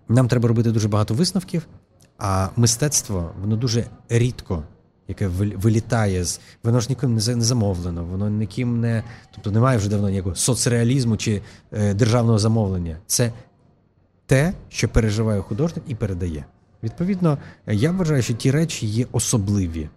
нам 0.07 0.27
треба 0.27 0.47
робити 0.47 0.71
дуже 0.71 0.87
багато 0.87 1.13
висновків, 1.13 1.67
а 2.17 2.49
мистецтво 2.55 3.31
воно 3.41 3.55
дуже 3.55 3.85
рідко, 4.09 4.63
яке 5.07 5.27
вилітає 5.27 6.23
з 6.23 6.39
воно 6.63 6.79
ж 6.79 6.87
ніким 6.89 7.13
не 7.15 7.21
замовлено, 7.21 8.05
воно 8.05 8.29
ніким 8.29 8.79
не 8.79 9.03
тобто 9.31 9.51
немає 9.51 9.77
вже 9.77 9.89
давно 9.89 10.09
ніякого 10.09 10.35
соцреалізму 10.35 11.17
чи 11.17 11.41
е, 11.71 11.93
державного 11.93 12.39
замовлення. 12.39 12.97
Це 13.07 13.31
те, 14.25 14.53
що 14.69 14.89
переживає 14.89 15.41
художник 15.41 15.85
і 15.87 15.95
передає. 15.95 16.45
Відповідно, 16.83 17.37
я 17.67 17.91
вважаю, 17.91 18.21
що 18.21 18.33
ті 18.33 18.51
речі 18.51 18.87
є 18.87 19.05
особливі. 19.11 19.89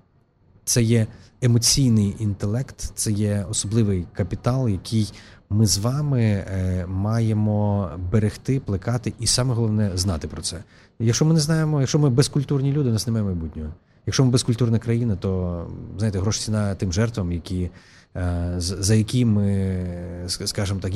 Це 0.64 0.82
є 0.82 1.06
емоційний 1.42 2.16
інтелект, 2.18 2.92
це 2.94 3.12
є 3.12 3.46
особливий 3.50 4.06
капітал, 4.12 4.68
який 4.68 5.12
ми 5.50 5.66
з 5.66 5.78
вами 5.78 6.22
е, 6.22 6.86
маємо 6.88 7.90
берегти, 8.12 8.60
плекати, 8.60 9.12
і 9.20 9.26
саме 9.26 9.54
головне 9.54 9.90
знати 9.94 10.28
про 10.28 10.42
це. 10.42 10.64
Якщо 10.98 11.24
ми 11.24 11.34
не 11.34 11.40
знаємо, 11.40 11.80
якщо 11.80 11.98
ми 11.98 12.10
безкультурні 12.10 12.72
люди, 12.72 12.88
у 12.88 12.92
нас 12.92 13.06
немає 13.06 13.24
майбутнього. 13.24 13.70
Якщо 14.06 14.24
ми 14.24 14.30
безкультурна 14.30 14.78
країна, 14.78 15.16
то 15.16 15.66
знаєте, 15.98 16.18
гроші 16.18 16.40
ціна 16.40 16.74
тим 16.74 16.92
жертвам, 16.92 17.32
які 17.32 17.70
е, 18.16 18.54
за 18.58 18.94
які 18.94 19.24
ми 19.24 19.86
скажімо 20.26 20.80
так, 20.80 20.92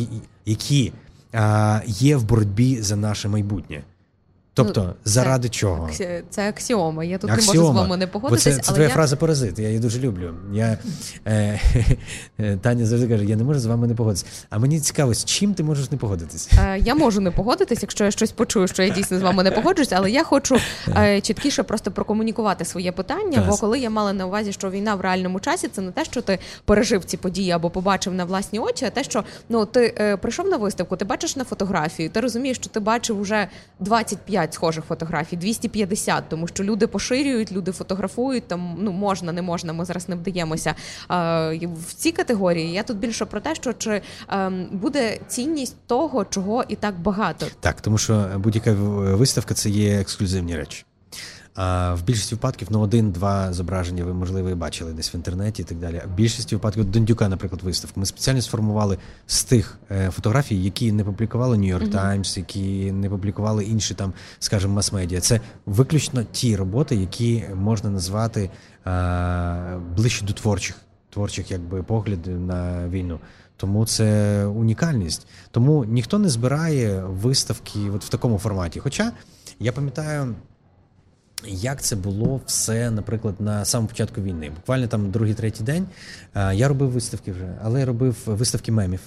які 0.46 0.92
є 1.86 2.16
в 2.16 2.24
боротьбі 2.24 2.82
за 2.82 2.96
наше 2.96 3.28
майбутнє. 3.28 3.82
Тобто, 4.54 4.82
ну, 4.82 4.94
заради 5.04 5.48
це, 5.48 5.54
чого? 5.54 5.90
Це 6.30 6.48
аксіома. 6.48 7.04
Я 7.04 7.18
тут 7.18 7.30
аксіома. 7.30 7.54
не 7.54 7.62
можу 7.62 7.72
з 7.72 7.76
вами 7.76 7.96
не 7.96 8.06
погодитися. 8.06 8.50
Це, 8.50 8.62
це 8.62 8.72
твоя 8.72 8.88
я... 8.88 8.94
фраза 8.94 9.16
паразит, 9.16 9.58
я 9.58 9.68
її 9.68 9.80
дуже 9.80 9.98
люблю. 9.98 10.34
Я, 10.52 10.78
е, 11.24 11.60
е, 12.40 12.56
Таня 12.62 12.86
завжди 12.86 13.08
каже, 13.08 13.24
я 13.24 13.36
не 13.36 13.44
можу 13.44 13.60
з 13.60 13.66
вами 13.66 13.86
не 13.86 13.94
погодитися. 13.94 14.26
А 14.50 14.58
мені 14.58 14.80
цікаво, 14.80 15.14
з 15.14 15.24
чим 15.24 15.54
ти 15.54 15.62
можеш 15.62 15.90
не 15.90 15.98
погодитися? 15.98 16.50
Е, 16.60 16.78
я 16.78 16.94
можу 16.94 17.20
не 17.20 17.30
погодитись, 17.30 17.78
якщо 17.82 18.04
я 18.04 18.10
щось 18.10 18.32
почую, 18.32 18.68
що 18.68 18.82
я 18.82 18.88
дійсно 18.88 19.18
з 19.18 19.22
вами 19.22 19.42
не 19.42 19.50
погоджуюсь, 19.50 19.92
але 19.92 20.10
я 20.10 20.24
хочу 20.24 20.56
е, 20.96 21.20
чіткіше 21.20 21.62
просто 21.62 21.90
прокомунікувати 21.90 22.64
своє 22.64 22.92
питання. 22.92 23.38
Клас. 23.38 23.48
Бо 23.48 23.56
коли 23.56 23.78
я 23.78 23.90
мала 23.90 24.12
на 24.12 24.26
увазі, 24.26 24.52
що 24.52 24.70
війна 24.70 24.94
в 24.94 25.00
реальному 25.00 25.40
часі, 25.40 25.68
це 25.68 25.82
не 25.82 25.90
те, 25.90 26.04
що 26.04 26.22
ти 26.22 26.38
пережив 26.64 27.04
ці 27.04 27.16
події 27.16 27.50
або 27.50 27.70
побачив 27.70 28.14
на 28.14 28.24
власні 28.24 28.58
очі, 28.58 28.84
а 28.84 28.90
те, 28.90 29.04
що 29.04 29.24
ну 29.48 29.66
ти 29.66 29.94
е, 29.98 30.16
прийшов 30.16 30.46
на 30.46 30.56
виставку, 30.56 30.96
ти 30.96 31.04
бачиш 31.04 31.36
на 31.36 31.44
фотографію, 31.44 32.10
ти 32.10 32.20
розумієш, 32.20 32.56
що 32.56 32.68
ти 32.68 32.80
бачив 32.80 33.20
уже 33.20 33.48
25 33.80 34.39
схожих 34.48 34.84
фотографій, 34.84 35.36
250, 35.36 36.24
тому 36.28 36.46
що 36.46 36.64
люди 36.64 36.86
поширюють, 36.86 37.52
люди 37.52 37.72
фотографують. 37.72 38.48
Там 38.48 38.76
ну 38.78 38.92
можна, 38.92 39.32
не 39.32 39.42
можна. 39.42 39.72
Ми 39.72 39.84
зараз 39.84 40.08
не 40.08 40.16
вдаємося 40.16 40.74
в 41.08 41.94
ці 41.96 42.12
категорії. 42.12 42.72
Я 42.72 42.82
тут 42.82 42.96
більше 42.96 43.24
про 43.24 43.40
те, 43.40 43.54
що 43.54 43.72
чи 43.72 44.02
ем, 44.28 44.68
буде 44.72 45.18
цінність 45.28 45.76
того, 45.86 46.24
чого 46.24 46.64
і 46.68 46.76
так 46.76 47.00
багато, 47.00 47.46
так 47.60 47.80
тому 47.80 47.98
що 47.98 48.30
будь-яка 48.36 48.72
виставка 48.72 49.54
це 49.54 49.70
є 49.70 50.00
ексклюзивні 50.00 50.56
речі. 50.56 50.84
А 51.62 51.94
в 51.94 52.02
більшості 52.02 52.34
випадків 52.34 52.68
ну 52.70 52.80
один-два 52.80 53.52
зображення 53.52 54.04
ви 54.04 54.14
можливо 54.14 54.50
і 54.50 54.54
бачили 54.54 54.92
десь 54.92 55.14
в 55.14 55.16
інтернеті 55.16 55.62
і 55.62 55.64
так 55.64 55.78
далі. 55.78 56.00
А 56.04 56.06
в 56.06 56.10
більшості 56.10 56.54
випадків 56.54 56.84
Дондюка, 56.84 57.28
наприклад, 57.28 57.62
виставку. 57.62 58.00
Ми 58.00 58.06
спеціально 58.06 58.42
сформували 58.42 58.98
з 59.26 59.44
тих 59.44 59.78
е, 59.90 60.10
фотографій, 60.10 60.62
які 60.62 60.92
не 60.92 61.04
публікували 61.04 61.56
Нью-Йорк 61.56 61.90
Таймс, 61.90 62.36
які 62.36 62.92
не 62.92 63.10
публікували 63.10 63.64
інші 63.64 63.94
там, 63.94 64.12
скажімо, 64.38 64.74
мас-медіа. 64.74 65.20
Це 65.20 65.40
виключно 65.66 66.24
ті 66.32 66.56
роботи, 66.56 66.96
які 66.96 67.44
можна 67.54 67.90
назвати 67.90 68.50
а, 68.84 69.78
ближче 69.96 70.24
до 70.24 70.32
творчих 70.32 70.76
творчих, 71.10 71.50
якби 71.50 71.82
поглядів 71.82 72.40
на 72.40 72.88
війну. 72.88 73.18
Тому 73.56 73.86
це 73.86 74.44
унікальність. 74.46 75.26
Тому 75.50 75.84
ніхто 75.84 76.18
не 76.18 76.28
збирає 76.28 77.04
виставки 77.04 77.90
от 77.94 78.04
в 78.04 78.08
такому 78.08 78.38
форматі. 78.38 78.80
Хоча 78.80 79.12
я 79.58 79.72
пам'ятаю. 79.72 80.34
Як 81.46 81.82
це 81.82 81.96
було 81.96 82.40
все, 82.46 82.90
наприклад, 82.90 83.34
на 83.38 83.64
самому 83.64 83.88
початку 83.88 84.20
війни? 84.20 84.50
Буквально 84.56 84.86
там 84.86 85.10
другий, 85.10 85.34
третій 85.34 85.64
день 85.64 85.86
я 86.34 86.68
робив 86.68 86.90
виставки 86.90 87.32
вже, 87.32 87.58
але 87.62 87.80
я 87.80 87.86
робив 87.86 88.16
виставки 88.26 88.72
мемів. 88.72 89.00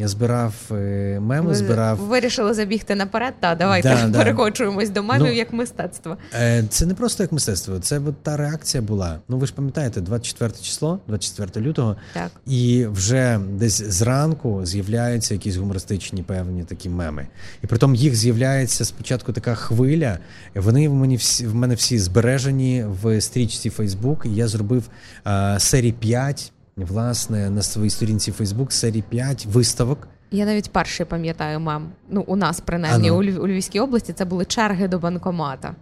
Я 0.00 0.08
збирав 0.08 0.54
е, 0.70 0.74
меми, 1.20 1.48
Ви 1.48 1.54
збирав. 1.54 1.98
Вирішили 1.98 2.54
забігти 2.54 2.94
наперед, 2.94 3.34
та 3.40 3.54
давайте 3.54 3.88
Да, 3.88 4.06
да. 4.08 4.18
перекочуємось 4.18 4.90
до 4.90 5.02
мемів 5.02 5.26
Ну, 5.26 5.32
як 5.32 5.52
мистецтво. 5.52 6.16
Е, 6.34 6.64
Це 6.68 6.86
не 6.86 6.94
просто 6.94 7.22
як 7.22 7.32
мистецтво, 7.32 7.78
це 7.78 7.98
от 7.98 8.22
та 8.22 8.36
реакція 8.36 8.82
була. 8.82 9.18
Ну 9.28 9.38
ви 9.38 9.46
ж 9.46 9.54
пам'ятаєте, 9.54 10.00
24 10.00 10.52
число, 10.62 10.98
24 11.08 11.66
лютого, 11.66 11.96
Так. 12.14 12.30
і 12.46 12.86
вже 12.86 13.40
десь 13.52 13.82
зранку 13.82 14.66
з'являються 14.66 15.34
якісь 15.34 15.56
гумористичні 15.56 16.22
певні 16.22 16.64
такі 16.64 16.88
меми. 16.88 17.26
І 17.64 17.66
притом 17.66 17.94
їх 17.94 18.14
з'являється 18.16 18.84
спочатку 18.84 19.32
така 19.32 19.54
хвиля. 19.54 20.18
Вони 20.54 20.88
в 20.88 20.94
мені 20.94 21.16
всі 21.16 21.46
в 21.46 21.54
мене 21.54 21.74
всі 21.74 21.98
збережені 21.98 22.84
в 23.02 23.20
стрічці 23.20 23.70
Facebook. 23.70 24.26
І 24.26 24.34
я 24.34 24.48
зробив 24.48 24.84
е, 25.26 25.56
серії 25.58 25.92
5, 25.92 26.52
власне, 26.84 27.50
на 27.50 27.62
своїй 27.62 27.90
сторінці 27.90 28.32
Facebook 28.32 28.70
серії 28.70 29.04
5 29.08 29.46
виставок. 29.46 30.08
Я 30.30 30.44
навіть 30.44 30.70
перший 30.72 31.06
пам'ятаю 31.06 31.60
мем. 31.60 31.88
Ну, 32.10 32.24
у 32.26 32.36
нас 32.36 32.60
принаймні 32.60 33.08
ну. 33.08 33.18
у, 33.18 33.22
Льв- 33.24 33.38
у 33.38 33.48
Львівській 33.48 33.80
області 33.80 34.12
це 34.12 34.24
були 34.24 34.44
черги 34.44 34.88
до 34.88 34.98
банкомата. 34.98 35.74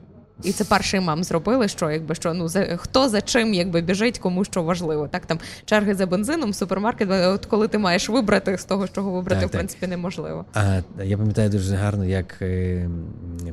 І 0.42 0.52
це 0.52 0.64
перший 0.64 1.00
мем 1.00 1.24
зробили, 1.24 1.68
що 1.68 1.90
якби 1.90 2.14
що 2.14 2.34
ну 2.34 2.48
за 2.48 2.76
хто 2.76 3.08
за 3.08 3.20
чим 3.20 3.54
якби 3.54 3.80
біжить, 3.80 4.18
кому 4.18 4.44
що 4.44 4.62
важливо. 4.62 5.08
Так 5.08 5.26
там 5.26 5.38
черги 5.64 5.94
за 5.94 6.06
бензином, 6.06 6.54
супермаркет. 6.54 7.10
От 7.10 7.46
коли 7.46 7.68
ти 7.68 7.78
маєш 7.78 8.08
вибрати 8.08 8.58
з 8.58 8.64
того, 8.64 8.88
чого 8.88 9.10
вибрати, 9.10 9.40
Так, 9.40 9.48
в 9.48 9.52
так. 9.52 9.58
принципі, 9.60 9.86
неможливо. 9.86 10.44
А 10.54 10.80
я 11.04 11.16
пам'ятаю 11.16 11.50
дуже 11.50 11.76
гарно, 11.76 12.04
як 12.04 12.42
е, 12.42 12.88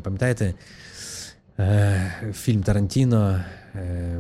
пам'ятаєте 0.04 0.54
фільм 2.34 2.64
Тарантіно. 2.64 3.44
Е, 3.76 4.20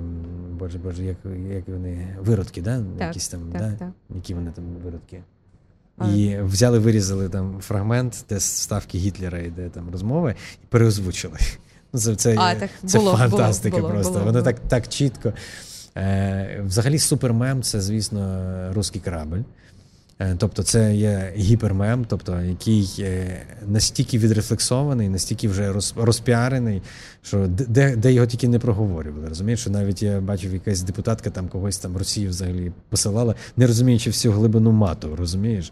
боже, 0.51 0.77
боже, 0.77 1.03
як, 1.03 1.17
як 1.53 1.67
вони 1.67 2.15
виродки, 2.19 2.61
да? 2.61 2.77
Так, 2.97 3.07
Якісь 3.07 3.27
там, 3.27 3.41
так, 3.51 3.61
да? 3.61 3.71
так. 3.71 3.89
які 4.15 4.33
вони 4.33 4.51
там 4.51 4.63
виродки. 4.83 5.21
А. 5.97 6.09
І 6.09 6.41
взяли, 6.41 6.79
вирізали 6.79 7.29
там 7.29 7.59
фрагмент, 7.61 8.25
де 8.29 8.39
ставки 8.39 8.97
Гітлера 8.97 9.39
йде 9.39 9.69
там 9.69 9.89
розмови, 9.91 10.35
і 10.63 10.65
переозвучили. 10.69 11.37
Ну, 11.95 11.99
Це, 11.99 12.15
це, 12.15 12.35
А, 12.37 12.55
так 12.55 12.69
це 12.85 12.97
було, 12.97 13.17
фантастика 13.17 13.77
було, 13.77 13.81
було, 13.81 13.93
просто. 13.93 14.13
було, 14.13 14.25
Воно 14.25 14.41
так, 14.41 14.59
так 14.59 14.87
чітко. 14.87 15.33
Е, 15.97 16.61
взагалі, 16.65 16.99
супермем 16.99 17.63
це, 17.63 17.81
звісно, 17.81 18.73
русський 18.73 19.01
корабль. 19.01 19.39
Е, 20.23 20.35
Тобто 20.37 20.63
це 20.63 20.95
є 20.95 21.33
гіпермем, 21.37 22.05
тобто 22.09 22.41
який 22.41 22.95
е, 22.99 23.41
настільки 23.67 24.17
відрефлексований, 24.17 25.09
настільки 25.09 25.47
вже 25.47 25.73
розпіарений, 25.95 26.81
що 27.21 27.47
де- 27.47 27.95
де, 27.95 28.13
його 28.13 28.27
тільки 28.27 28.47
не 28.47 28.59
проговорювали. 28.59 29.27
Розумієш, 29.27 29.59
що 29.59 29.69
навіть 29.69 30.03
я 30.03 30.21
бачив, 30.21 30.53
якась 30.53 30.81
депутатка 30.81 31.29
там 31.29 31.47
когось 31.47 31.77
там 31.77 31.97
Росію 31.97 32.29
взагалі 32.29 32.71
посилала, 32.89 33.35
не 33.57 33.67
розуміючи 33.67 34.09
всю 34.09 34.31
глибину 34.33 34.71
мату, 34.71 35.15
розумієш? 35.15 35.71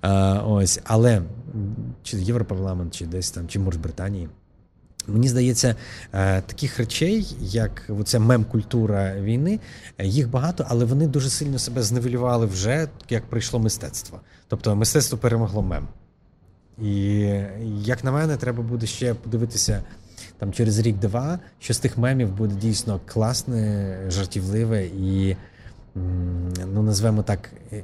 А, 0.00 0.34
ось, 0.46 0.80
але 0.84 1.22
чи 2.02 2.16
Європарламент, 2.16 2.94
чи 2.94 3.06
десь 3.06 3.30
там, 3.30 3.48
чи 3.48 3.58
може 3.58 3.78
Британії. 3.78 4.28
Мені 5.06 5.28
здається, 5.28 5.74
е, 6.12 6.40
таких 6.40 6.78
речей, 6.78 7.36
як 7.40 7.82
оця 7.88 8.18
мем-культура 8.18 9.20
війни, 9.20 9.60
їх 10.02 10.30
багато, 10.30 10.66
але 10.68 10.84
вони 10.84 11.06
дуже 11.06 11.30
сильно 11.30 11.58
себе 11.58 11.82
зневелювали 11.82 12.46
вже, 12.46 12.88
як 13.10 13.24
прийшло 13.26 13.60
мистецтво. 13.60 14.20
Тобто 14.48 14.76
мистецтво 14.76 15.18
перемогло 15.18 15.62
мем. 15.62 15.88
І 16.82 16.90
як 17.84 18.04
на 18.04 18.12
мене, 18.12 18.36
треба 18.36 18.62
буде 18.62 18.86
ще 18.86 19.14
подивитися 19.14 19.82
там 20.38 20.52
через 20.52 20.78
рік-два, 20.78 21.38
що 21.58 21.74
з 21.74 21.78
тих 21.78 21.98
мемів 21.98 22.32
буде 22.32 22.54
дійсно 22.54 23.00
класне, 23.06 23.96
жартівливе 24.08 24.84
і, 24.84 25.36
ну 25.94 26.82
назвемо 26.82 27.22
так, 27.22 27.50
е, 27.72 27.82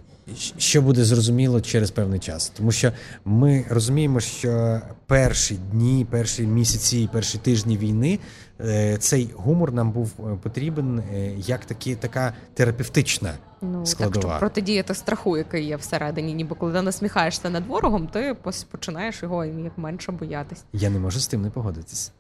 що 0.58 0.82
буде 0.82 1.04
зрозуміло 1.04 1.60
через 1.60 1.90
певний 1.90 2.20
час. 2.20 2.52
Тому 2.56 2.72
що 2.72 2.92
ми 3.24 3.64
розуміємо, 3.70 4.20
що 4.20 4.80
перші 5.06 5.54
дні, 5.54 6.06
перші 6.10 6.42
місяці, 6.42 7.08
перші 7.12 7.38
тижні 7.38 7.78
війни 7.78 8.18
е, 8.60 8.96
цей 8.96 9.30
гумор 9.36 9.72
нам 9.72 9.92
був 9.92 10.12
е, 10.18 10.36
потрібен 10.42 11.02
як 11.36 11.64
такі, 11.64 11.94
така 11.94 12.34
терапевтична 12.54 13.34
Ну 13.62 13.78
так, 13.78 13.88
складова. 13.88 14.28
щоб 14.28 14.38
протидіяти 14.38 14.94
страху, 14.94 15.36
який 15.36 15.64
є 15.64 15.76
всередині. 15.76 16.34
Ніби 16.34 16.56
коли 16.56 16.72
ти 16.72 16.82
насміхаєшся 16.82 17.50
над 17.50 17.66
ворогом, 17.66 18.06
ти 18.06 18.36
починаєш 18.70 19.22
його 19.22 19.44
як 19.44 19.78
менше 19.78 20.12
боятись. 20.12 20.64
Я 20.72 20.90
не 20.90 20.98
можу 20.98 21.20
з 21.20 21.26
тим 21.26 21.42
не 21.42 21.50
погодитись. 21.50 22.12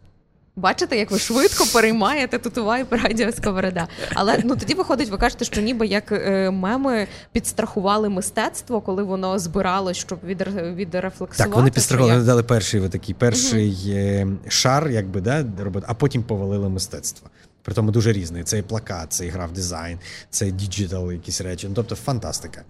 Бачите, 0.56 0.96
як 0.96 1.10
ви 1.10 1.18
швидко 1.18 1.64
переймаєте 1.72 2.38
тут 2.38 2.56
вайп 2.56 2.92
радіо 2.92 3.32
Сковорода. 3.32 3.88
Але 4.14 4.40
ну 4.44 4.56
тоді 4.56 4.74
виходить, 4.74 5.08
ви 5.08 5.16
кажете, 5.18 5.44
що 5.44 5.60
ніби 5.60 5.86
як 5.86 6.12
е, 6.12 6.50
меми 6.50 7.06
підстрахували 7.32 8.08
мистецтво, 8.08 8.80
коли 8.80 9.02
воно 9.02 9.38
збиралось, 9.38 9.96
щоб 9.96 10.18
відре- 10.26 10.74
відрефлексувати. 10.74 11.50
Так, 11.50 11.54
вони 11.56 11.70
підстрахували, 11.70 12.12
вони 12.14 12.26
дали 12.26 12.42
перший 12.42 12.88
такий 12.88 13.14
перший 13.14 13.76
е, 13.88 14.26
шар, 14.48 14.90
якби 14.90 15.20
да, 15.20 15.46
роботи, 15.58 15.86
а 15.88 15.94
потім 15.94 16.22
повалили 16.22 16.68
мистецтво. 16.68 17.28
При 17.62 17.74
тому 17.74 17.90
дуже 17.90 18.12
різний. 18.12 18.42
Це 18.44 18.58
і 18.58 18.62
плакат, 18.62 19.12
це 19.12 19.26
і 19.26 19.28
графдизайн, 19.28 19.98
це 20.30 20.48
і 20.48 20.52
digital, 20.52 21.12
якісь 21.12 21.40
речі. 21.40 21.66
Ну, 21.68 21.74
тобто 21.74 21.94
фантастика. 21.94 22.62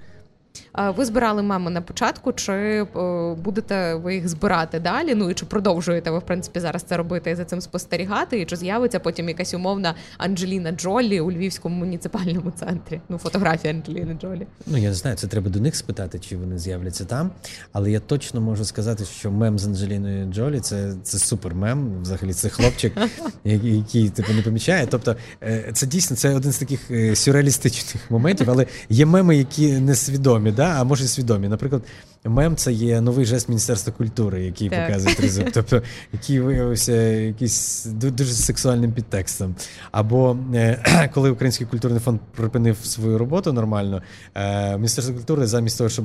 Ви 0.97 1.05
збирали 1.05 1.43
меми 1.43 1.71
на 1.71 1.81
початку, 1.81 2.33
чи 2.33 2.53
е, 2.53 2.87
будете 3.35 3.95
ви 3.95 4.15
їх 4.15 4.29
збирати 4.29 4.81
далі? 4.81 5.15
Ну 5.15 5.31
і 5.31 5.35
чи 5.35 5.47
продовжуєте 5.47 6.11
ви 6.11 6.19
в 6.19 6.23
принципі 6.23 6.61
зараз 6.61 6.83
це 6.83 6.97
робити 6.97 7.31
і 7.31 7.35
за 7.35 7.45
цим 7.45 7.61
спостерігати? 7.61 8.41
І 8.41 8.47
чи 8.47 8.57
з'явиться 8.57 9.01
потім 9.01 9.29
якась 9.29 9.55
умовна 9.55 9.95
Анджеліна 10.19 10.73
Джолі 10.73 11.21
у 11.21 11.33
Львівському 11.33 11.77
муніципальному 11.77 12.51
центрі? 12.51 13.01
Ну, 13.09 13.19
фотографія 13.19 13.75
Анджеліни 13.75 14.17
Джолі. 14.21 14.47
Ну, 14.67 14.77
я 14.79 14.89
не 14.89 14.95
знаю, 14.95 15.17
це 15.17 15.27
треба 15.27 15.51
до 15.51 15.61
них 15.61 15.77
спитати, 15.77 16.19
чи 16.19 16.37
вони 16.37 16.59
з'являться 16.59 17.05
там. 17.05 17.31
Але 17.73 17.91
я 17.91 18.01
точно 18.01 18.41
можу 18.41 18.65
сказати, 18.65 19.05
що 19.05 19.31
мем 19.31 19.59
з 19.59 19.67
Анджеліною 19.67 20.33
Джолі 20.33 20.61
це, 20.61 20.93
це 21.03 21.19
супер 21.19 21.55
мем. 21.55 22.03
Взагалі, 22.03 22.33
це 22.33 22.49
хлопчик, 22.49 22.93
який, 23.45 23.77
який 23.77 24.11
типу 24.11 24.33
не 24.33 24.43
помічає. 24.43 24.87
Тобто, 24.91 25.17
е, 25.43 25.71
це 25.73 25.87
дійсно 25.87 26.17
це 26.17 26.35
один 26.35 26.53
з 26.53 26.59
таких 26.59 26.91
е, 26.91 27.17
сюрреалістичних 27.17 28.11
моментів, 28.11 28.51
але 28.51 28.67
є 28.89 29.07
меми, 29.07 29.37
які 29.37 29.73
несвідомі, 29.73 30.40
да? 30.53 30.81
а 30.81 30.85
може 30.85 31.07
свідомі. 31.09 31.49
Наприклад, 31.49 31.83
мем 32.25 32.57
це 32.57 32.73
є 32.73 33.01
новий 33.01 33.25
жест 33.25 33.49
Міністерства 33.49 33.93
культури, 33.93 34.45
який 34.45 34.69
Так. 34.69 34.87
показує 34.87 35.15
тризуб. 35.15 35.45
Тобто, 35.53 35.83
який 36.13 36.41
виявився 36.41 36.93
якийсь 37.03 37.85
дуже 37.87 38.33
сексуальним 38.33 38.93
підтекстом. 38.93 39.55
Або 39.91 40.37
е, 40.55 41.11
коли 41.15 41.31
Український 41.31 41.67
культурний 41.67 42.01
фонд 42.01 42.21
припинив 42.37 42.77
свою 42.83 43.19
роботу 43.19 43.53
нормально, 43.53 44.03
е, 44.35 44.77
Міністерство 44.77 45.15
культури 45.15 45.47
замість 45.47 45.79
того, 45.79 45.91
щоб 45.91 46.05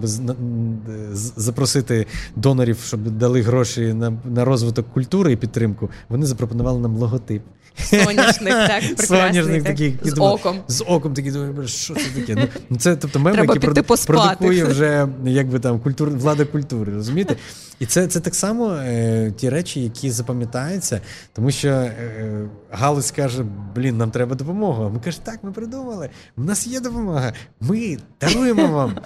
запросити 1.37 2.07
донорів, 2.35 2.79
щоб 2.87 3.09
дали 3.09 3.41
гроші 3.41 3.93
на, 3.93 4.13
на 4.25 4.45
розвиток 4.45 4.93
культури 4.93 5.31
і 5.31 5.35
підтримку, 5.35 5.89
вони 6.09 6.25
запропонували 6.25 6.79
нам 6.79 6.95
логотип. 6.95 7.41
Соняшник, 7.83 8.53
так, 8.53 8.83
прекрасний, 8.97 9.61
такий, 9.61 9.97
з 10.03 10.19
оком. 10.19 10.57
З 10.67 10.83
оком 10.87 11.13
такий 11.13 11.31
думаю, 11.31 11.67
що 11.67 11.93
це 11.93 12.09
таке? 12.15 12.49
Ну, 12.69 12.77
це 12.77 12.95
тобто 12.95 13.19
мем, 13.19 13.35
який 13.35 13.59
продукує 14.05 14.63
вже 14.63 15.07
якби 15.25 15.59
там 15.59 15.79
культур, 16.05 16.21
влада 16.21 16.45
культури, 16.45 16.93
розумієте? 16.93 17.35
І 17.79 17.85
це, 17.85 18.07
це 18.07 18.19
так 18.19 18.35
само 18.35 18.71
е, 18.71 19.33
ті 19.37 19.49
речі, 19.49 19.83
які 19.83 20.11
запам'ятаються, 20.11 21.01
тому 21.33 21.51
що 21.51 21.69
е, 21.69 22.49
Галузь 22.71 23.11
каже: 23.11 23.45
блін, 23.75 23.97
нам 23.97 24.11
треба 24.11 24.35
допомога. 24.35 24.89
Ми 24.89 24.99
кажемо, 24.99 25.23
так, 25.25 25.43
ми 25.43 25.51
придумали. 25.51 26.09
У 26.37 26.43
нас 26.43 26.67
є 26.67 26.79
допомога. 26.79 27.33
Ми 27.61 27.97
даруємо 28.21 28.67
вам. 28.67 28.97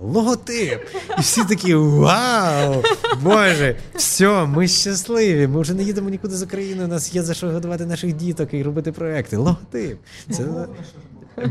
Логотип. 0.00 0.80
І 1.18 1.20
всі 1.20 1.44
такі 1.44 1.74
вау! 1.74 2.82
Боже, 3.22 3.76
все, 3.94 4.46
ми 4.46 4.68
щасливі. 4.68 5.46
Ми 5.46 5.60
вже 5.60 5.74
не 5.74 5.82
їдемо 5.82 6.10
нікуди 6.10 6.36
з 6.36 6.42
України. 6.42 6.84
У 6.84 6.88
нас 6.88 7.14
є 7.14 7.22
за 7.22 7.34
що 7.34 7.50
годувати 7.50 7.86
наших 7.86 8.12
діток 8.12 8.54
і 8.54 8.62
робити 8.62 8.92
проекти. 8.92 9.36
Логотип. 9.36 9.98
Це 10.30 10.44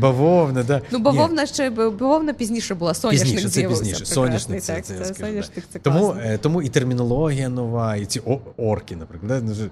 бавовна, 0.00 0.62
да. 0.62 0.82
Ну, 0.90 0.98
бавовна 0.98 1.46
ще 1.46 1.70
бавовна 1.70 2.32
пізніше 2.32 2.74
була. 2.74 2.94
Соняшник 2.94 3.34
Пізніше, 3.34 3.48
це 3.48 3.68
пізніше. 3.68 4.06
Соняшник 4.06 4.62
це, 4.62 4.74
текст, 4.74 4.92
це 4.98 5.14
соняшник 5.14 5.64
Тому, 5.82 5.98
класно. 6.00 6.22
е, 6.22 6.38
тому 6.38 6.62
і 6.62 6.68
термінологія 6.68 7.48
нова, 7.48 7.96
і 7.96 8.06
ці 8.06 8.20
орки, 8.56 8.96
наприклад. 8.96 9.44
да, 9.46 9.68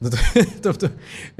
ну, 0.00 0.10
тобто 0.62 0.90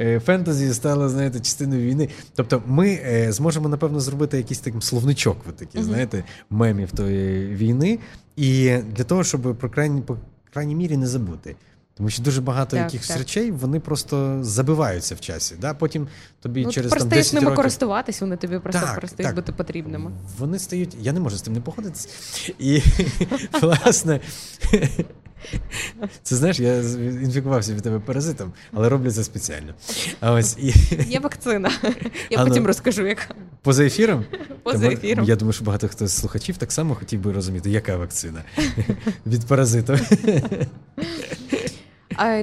е, 0.00 0.20
фентезі 0.20 0.74
стало, 0.74 1.08
знаєте, 1.08 1.40
частиною 1.40 1.90
війни. 1.90 2.08
Тобто, 2.34 2.62
ми 2.66 3.00
е, 3.04 3.32
зможемо, 3.32 3.68
напевно, 3.68 4.00
зробити 4.00 4.36
якийсь 4.36 4.60
такий 4.60 4.80
словничок, 4.82 5.36
от 5.48 5.56
такий, 5.56 5.82
знаєте, 5.82 6.24
мемів 6.50 6.90
тої 6.92 7.46
війни. 7.54 7.98
І 8.36 8.76
для 8.96 9.04
того, 9.04 9.24
щоб 9.24 9.56
про 9.58 9.70
крайній, 9.70 10.00
по 10.00 10.16
крайній 10.52 10.74
мірі 10.74 10.96
не 10.96 11.06
забути. 11.06 11.56
Тому 11.96 12.11
що 12.11 12.22
дуже 12.22 12.40
багато 12.40 12.76
Так, 12.76 12.85
якихось 12.85 13.09
так. 13.09 13.18
речей 13.18 13.50
вони 13.50 13.80
просто 13.80 14.38
забиваються 14.42 15.14
в 15.14 15.20
часі. 15.20 15.54
Да? 15.61 15.74
Потім 15.74 16.09
тобі 16.40 16.64
Ну, 16.64 16.72
через 16.72 16.90
там, 16.90 16.98
перестаєш 16.98 17.24
10 17.26 17.35
ними 17.35 17.44
років... 17.44 17.56
користуватись, 17.56 18.20
вони 18.20 18.37
тобі 18.37 18.59
просто 18.59 18.80
Так, 18.80 18.94
перестають 18.94 19.26
так. 19.28 19.35
бути 19.35 19.52
потрібними. 19.52 20.11
Вони 20.38 20.59
стають. 20.59 20.96
Я 21.00 21.12
не 21.12 21.20
можу 21.20 21.37
з 21.37 21.42
тим 21.42 21.52
не 21.54 21.61
погодитися. 21.61 22.09
І 22.59 22.82
власне. 23.61 24.20
Це 26.22 26.37
знаєш, 26.37 26.61
я 26.61 26.76
інфікувався 27.22 27.74
від 27.74 27.82
тебе 27.82 27.98
паразитом, 28.00 28.52
але 28.72 28.88
роблю 28.88 29.11
це 29.11 29.24
спеціально. 29.24 29.74
А 30.20 30.32
ось 30.32 30.56
і 30.59 30.74
Є 31.09 31.20
вакцина. 31.20 31.70
Я 32.30 32.38
А 32.38 32.42
ну. 32.44 32.48
потім 32.48 32.66
розкажу, 32.66 33.06
яка. 33.06 33.35
Поза 33.62 33.85
ефіром? 33.85 34.24
Поза 34.62 34.88
ефіром. 34.88 35.24
Я 35.24 35.37
думаю, 35.37 35.52
що 35.52 35.64
багато 35.64 35.88
хто 35.88 36.06
з 36.06 36.12
слухачів 36.12 36.56
так 36.56 36.72
само 36.72 36.94
хотів 36.94 37.20
би 37.20 37.32
розуміти, 37.32 37.70
яка 37.70 37.96
вакцина 37.96 38.42
від 39.26 39.46
паразиту. 39.46 39.98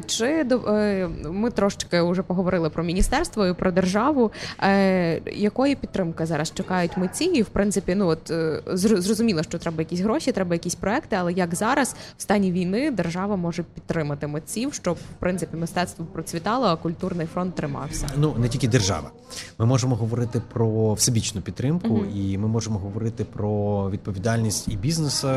Чи 0.06 0.26
е, 0.26 1.10
ми 1.32 1.52
трошечки 1.52 2.02
вже 2.02 2.24
поговорили 2.24 2.70
про 2.70 2.84
міністерство 2.84 3.48
і 3.48 3.54
про 3.54 3.72
державу? 3.72 4.32
Е, 4.64 5.22
якої 5.36 5.76
підтримки 5.76 6.26
зараз 6.26 6.54
чекають 6.54 6.98
митці? 6.98 7.24
І 7.24 7.42
в 7.42 7.50
принципі, 7.50 7.96
ну 7.96 8.08
от 8.08 8.32
е, 8.32 8.62
зрозуміло, 8.76 9.44
що 9.44 9.60
треба 9.60 9.78
якісь 9.80 10.00
гроші, 10.00 10.32
треба 10.32 10.56
якісь 10.56 10.76
проекти, 10.76 11.16
але 11.16 11.34
як 11.34 11.56
зараз 11.56 11.96
в 12.18 12.22
стані 12.22 12.52
війни 12.52 12.92
держава 12.92 13.36
може 13.36 13.64
підтримати 13.64 14.28
митців, 14.28 14.74
щоб 14.74 14.96
в 14.96 15.20
принципі 15.20 15.58
мистецтво 15.58 16.06
процвітало, 16.06 16.66
а 16.66 16.76
культурний 16.76 17.28
фронт 17.28 17.56
тримався? 17.56 18.08
Ну 18.18 18.36
не 18.38 18.50
тільки 18.50 18.68
держава. 18.68 19.12
Ми 19.58 19.66
можемо 19.66 19.96
говорити 19.96 20.42
про 20.54 20.94
всебічну 20.94 21.42
підтримку, 21.42 21.88
угу. 21.88 22.06
і 22.16 22.38
ми 22.38 22.48
можемо 22.48 22.80
говорити 22.80 23.24
про 23.24 23.90
відповідальність 23.90 24.68
і 24.68 24.76
бізнесу, 24.76 25.30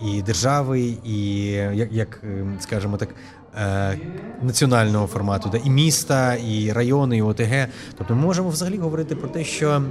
і 0.00 0.22
держави, 0.22 0.96
і 1.04 1.44
як, 1.52 1.92
як 1.92 2.22
скажімо 2.60 2.96
так. 2.96 3.08
Е, 3.56 3.98
національного 4.42 5.06
формату, 5.06 5.48
де 5.48 5.58
і 5.64 5.70
міста, 5.70 6.34
і 6.34 6.72
райони, 6.72 7.16
і 7.16 7.22
ОТГ. 7.22 7.68
Тобто, 7.98 8.14
ми 8.14 8.22
можемо 8.22 8.48
взагалі 8.48 8.78
говорити 8.78 9.16
про 9.16 9.28
те, 9.28 9.44
що 9.44 9.82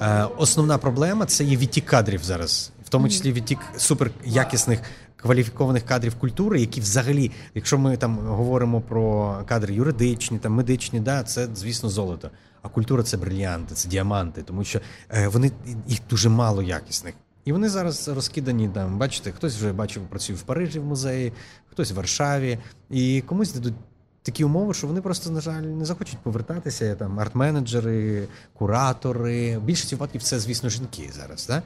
е, 0.00 0.24
основна 0.36 0.78
проблема 0.78 1.26
це 1.26 1.44
є 1.44 1.56
відтік 1.56 1.84
кадрів 1.84 2.24
зараз, 2.24 2.72
в 2.84 2.88
тому 2.88 3.08
числі 3.08 3.32
відтік 3.32 3.58
суперякісних 3.76 4.80
кваліфікованих 5.16 5.82
кадрів 5.82 6.14
культури, 6.14 6.60
які 6.60 6.80
взагалі, 6.80 7.30
якщо 7.54 7.78
ми 7.78 7.96
там 7.96 8.18
говоримо 8.18 8.80
про 8.80 9.36
кадри 9.48 9.74
юридичні, 9.74 10.38
там 10.38 10.52
медичні, 10.52 11.00
да, 11.00 11.22
це 11.22 11.48
звісно 11.54 11.88
золото. 11.88 12.30
А 12.62 12.68
культура 12.68 13.02
це 13.02 13.16
брильянти, 13.16 13.74
це 13.74 13.88
діаманти, 13.88 14.42
тому 14.42 14.64
що 14.64 14.80
е, 15.10 15.28
вони 15.28 15.52
їх 15.86 16.00
дуже 16.10 16.28
мало 16.28 16.62
якісних. 16.62 17.14
І 17.48 17.52
вони 17.52 17.68
зараз 17.68 18.08
розкидані 18.08 18.68
там. 18.68 18.98
Бачите, 18.98 19.32
хтось 19.32 19.56
вже 19.56 19.72
бачив, 19.72 20.02
працює 20.02 20.36
в 20.36 20.42
Парижі 20.42 20.78
в 20.78 20.84
музеї, 20.84 21.32
хтось 21.70 21.92
в 21.92 21.94
Варшаві, 21.94 22.58
і 22.90 23.20
комусь 23.20 23.52
дадуть 23.52 23.74
такі 24.22 24.44
умови, 24.44 24.74
що 24.74 24.86
вони 24.86 25.00
просто, 25.00 25.30
на 25.30 25.40
жаль, 25.40 25.62
не 25.62 25.84
захочуть 25.84 26.18
повертатися. 26.18 26.94
Там 26.94 27.20
арт-менеджери, 27.20 28.26
куратори. 28.54 29.58
В 29.58 29.62
більшості 29.62 29.94
випадків 29.94 30.22
це, 30.22 30.38
звісно, 30.38 30.68
жінки 30.68 31.10
зараз. 31.12 31.46
Да? 31.46 31.62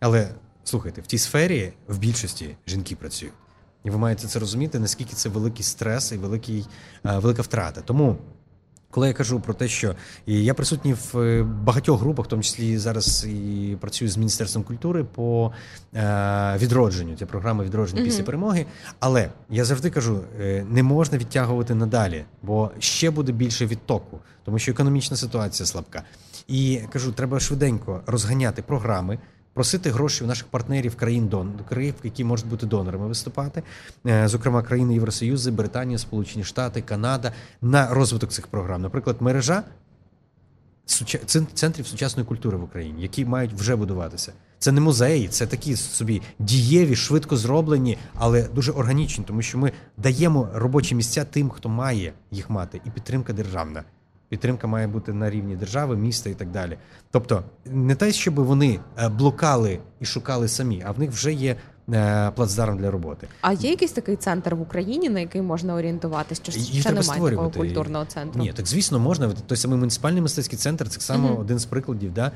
Але 0.00 0.28
слухайте, 0.64 1.00
в 1.00 1.06
тій 1.06 1.18
сфері 1.18 1.72
в 1.88 1.98
більшості 1.98 2.56
жінки 2.66 2.96
працюють. 2.96 3.34
І 3.84 3.90
ви 3.90 3.98
маєте 3.98 4.28
це 4.28 4.38
розуміти, 4.38 4.78
наскільки 4.78 5.14
це 5.14 5.28
великий 5.28 5.64
стрес 5.64 6.12
і 6.12 6.16
великий, 6.16 6.66
велика 7.04 7.42
втрата. 7.42 7.80
Тому 7.80 8.16
коли 8.90 9.08
я 9.08 9.14
кажу 9.14 9.40
про 9.40 9.54
те, 9.54 9.68
що 9.68 9.94
я 10.26 10.54
присутній 10.54 10.94
в 10.94 11.18
е, 11.18 11.42
багатьох 11.42 12.00
групах, 12.00 12.26
в 12.26 12.28
тому 12.28 12.42
числі 12.42 12.78
зараз 12.78 13.26
і 13.28 13.76
працюю 13.80 14.10
з 14.10 14.16
міністерством 14.16 14.64
культури 14.64 15.04
по 15.04 15.52
е, 15.94 16.56
відродженню 16.58 17.16
Це 17.16 17.26
програми 17.26 17.64
відродження 17.64 18.02
mm-hmm. 18.02 18.04
після 18.04 18.24
перемоги. 18.24 18.66
Але 19.00 19.30
я 19.50 19.64
завжди 19.64 19.90
кажу: 19.90 20.20
е, 20.40 20.66
не 20.70 20.82
можна 20.82 21.18
відтягувати 21.18 21.74
надалі, 21.74 22.24
бо 22.42 22.70
ще 22.78 23.10
буде 23.10 23.32
більше 23.32 23.66
відтоку, 23.66 24.18
тому 24.44 24.58
що 24.58 24.72
економічна 24.72 25.16
ситуація 25.16 25.66
слабка. 25.66 26.02
І 26.48 26.80
кажу, 26.92 27.12
треба 27.12 27.40
швиденько 27.40 28.00
розганяти 28.06 28.62
програми 28.62 29.18
просити 29.56 29.90
гроші 29.90 30.24
у 30.24 30.26
наших 30.26 30.46
партнерів 30.46 30.96
країн 30.96 31.28
донорів, 31.28 31.94
які 32.02 32.24
можуть 32.24 32.46
бути 32.46 32.66
донорами 32.66 33.06
виступати, 33.06 33.62
е, 34.06 34.28
зокрема 34.28 34.62
країни 34.62 34.94
Євросоюзу, 34.94 35.52
Британія, 35.52 35.98
Сполучені 35.98 36.44
Штати, 36.44 36.82
Канада 36.82 37.32
на 37.62 37.94
розвиток 37.94 38.30
цих 38.30 38.46
програм. 38.46 38.82
Наприклад, 38.82 39.16
мережа 39.20 39.62
центрів 41.54 41.86
сучасної 41.86 42.28
культури 42.28 42.56
в 42.56 42.62
Україні, 42.62 43.02
які 43.02 43.24
мають 43.24 43.52
вже 43.52 43.76
будуватися. 43.76 44.32
Це 44.58 44.72
не 44.72 44.80
музеї, 44.80 45.28
це 45.28 45.46
такі 45.46 45.76
собі 45.76 46.22
дієві, 46.38 46.96
швидко 46.96 47.36
зроблені, 47.36 47.98
але 48.14 48.42
дуже 48.42 48.72
органічні, 48.72 49.24
тому 49.24 49.42
що 49.42 49.58
ми 49.58 49.72
даємо 49.96 50.48
робочі 50.54 50.94
місця 50.94 51.24
тим, 51.24 51.50
хто 51.50 51.68
має 51.68 52.12
їх 52.30 52.50
мати, 52.50 52.80
і 52.84 52.90
підтримка 52.90 53.32
державна. 53.32 53.84
Підтримка 54.28 54.66
має 54.66 54.86
бути 54.86 55.12
на 55.12 55.30
рівні 55.30 55.56
держави, 55.56 55.96
міста 55.96 56.30
і 56.30 56.34
так 56.34 56.50
далі. 56.50 56.78
Тобто, 57.10 57.44
не 57.64 57.94
те, 57.94 58.12
щоб 58.12 58.34
вони 58.34 58.80
е, 58.98 59.08
блокали 59.08 59.78
і 60.00 60.04
шукали 60.04 60.48
самі, 60.48 60.82
а 60.86 60.92
в 60.92 60.98
них 60.98 61.10
вже 61.10 61.32
є 61.32 61.56
е, 61.92 62.30
плацдарм 62.30 62.78
для 62.78 62.90
роботи. 62.90 63.28
А 63.40 63.52
є 63.52 63.70
якийсь 63.70 63.92
такий 63.92 64.16
центр 64.16 64.54
в 64.54 64.60
Україні, 64.60 65.08
на 65.08 65.20
який 65.20 65.42
можна 65.42 65.74
орієнтуватися? 65.74 66.42
Що 66.44 66.60
Їх 66.60 66.80
ще 66.80 66.92
немає 66.92 67.30
такого 67.30 67.50
культурного 67.50 68.04
центру? 68.04 68.40
Ні, 68.40 68.52
так 68.52 68.66
звісно, 68.66 68.98
можна. 68.98 69.32
Той 69.46 69.56
самий 69.56 69.78
муніципальний 69.78 70.22
мистецький 70.22 70.58
центр 70.58 70.88
це 70.88 71.00
саме 71.00 71.28
uh-huh. 71.28 71.40
один 71.40 71.58
з 71.58 71.64
прикладів. 71.64 72.12
Да? 72.14 72.32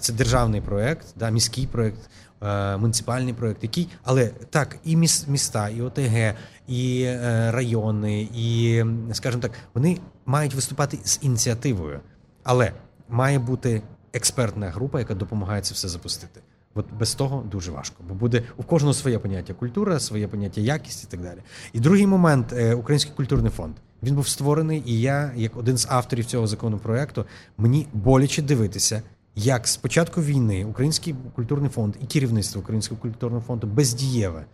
Це 0.00 0.12
державний 0.12 0.60
проект, 0.60 1.06
да, 1.16 1.30
міський 1.30 1.66
проект. 1.66 2.10
Е, 2.42 2.76
муніципальний 2.76 3.34
проект, 3.34 3.62
який, 3.62 3.88
але 4.02 4.26
так, 4.26 4.76
і 4.84 4.96
міста, 4.96 5.68
і 5.68 5.82
ОТГ, 5.82 6.34
і 6.68 7.08
райони, 7.48 8.28
і, 8.34 8.84
скажімо 9.12 9.42
так, 9.42 9.52
вони 9.74 9.98
мають 10.26 10.54
виступати 10.54 10.98
з 11.04 11.18
ініціативою, 11.22 12.00
але 12.42 12.72
має 13.08 13.38
бути 13.38 13.82
експертна 14.12 14.70
група, 14.70 14.98
яка 14.98 15.14
допомагає 15.14 15.62
це 15.62 15.74
все 15.74 15.88
запустити. 15.88 16.40
От 16.74 16.86
без 16.98 17.14
того 17.14 17.44
дуже 17.50 17.70
важко, 17.70 18.04
бо 18.08 18.14
буде 18.14 18.42
у 18.56 18.62
кожного 18.62 18.94
своє 18.94 19.18
поняття 19.18 19.54
культура, 19.54 20.00
своє 20.00 20.28
поняття 20.28 20.60
якість 20.60 21.04
і 21.04 21.06
так 21.06 21.20
далі. 21.20 21.38
І 21.72 21.80
другий 21.80 22.06
момент 22.06 22.52
е, 22.52 22.74
Український 22.74 23.14
культурний 23.16 23.50
фонд. 23.50 23.74
Він 24.02 24.14
був 24.14 24.28
створений, 24.28 24.82
і 24.86 25.00
я, 25.00 25.32
як 25.36 25.56
один 25.56 25.76
з 25.76 25.86
авторів 25.90 26.24
цього 26.24 26.46
законопроекту, 26.46 27.24
мені 27.58 27.86
боляче 27.92 28.42
дивитися, 28.42 29.02
як 29.34 29.68
з 29.68 29.76
початку 29.76 30.22
війни 30.22 30.64
Український 30.64 31.14
культурний 31.34 31.70
фонд 31.70 31.94
і 32.02 32.06
керівництво 32.06 32.60
Українського 32.60 33.00
культурного 33.00 33.42
фонду 33.46 33.66
бездієве. 33.66 34.44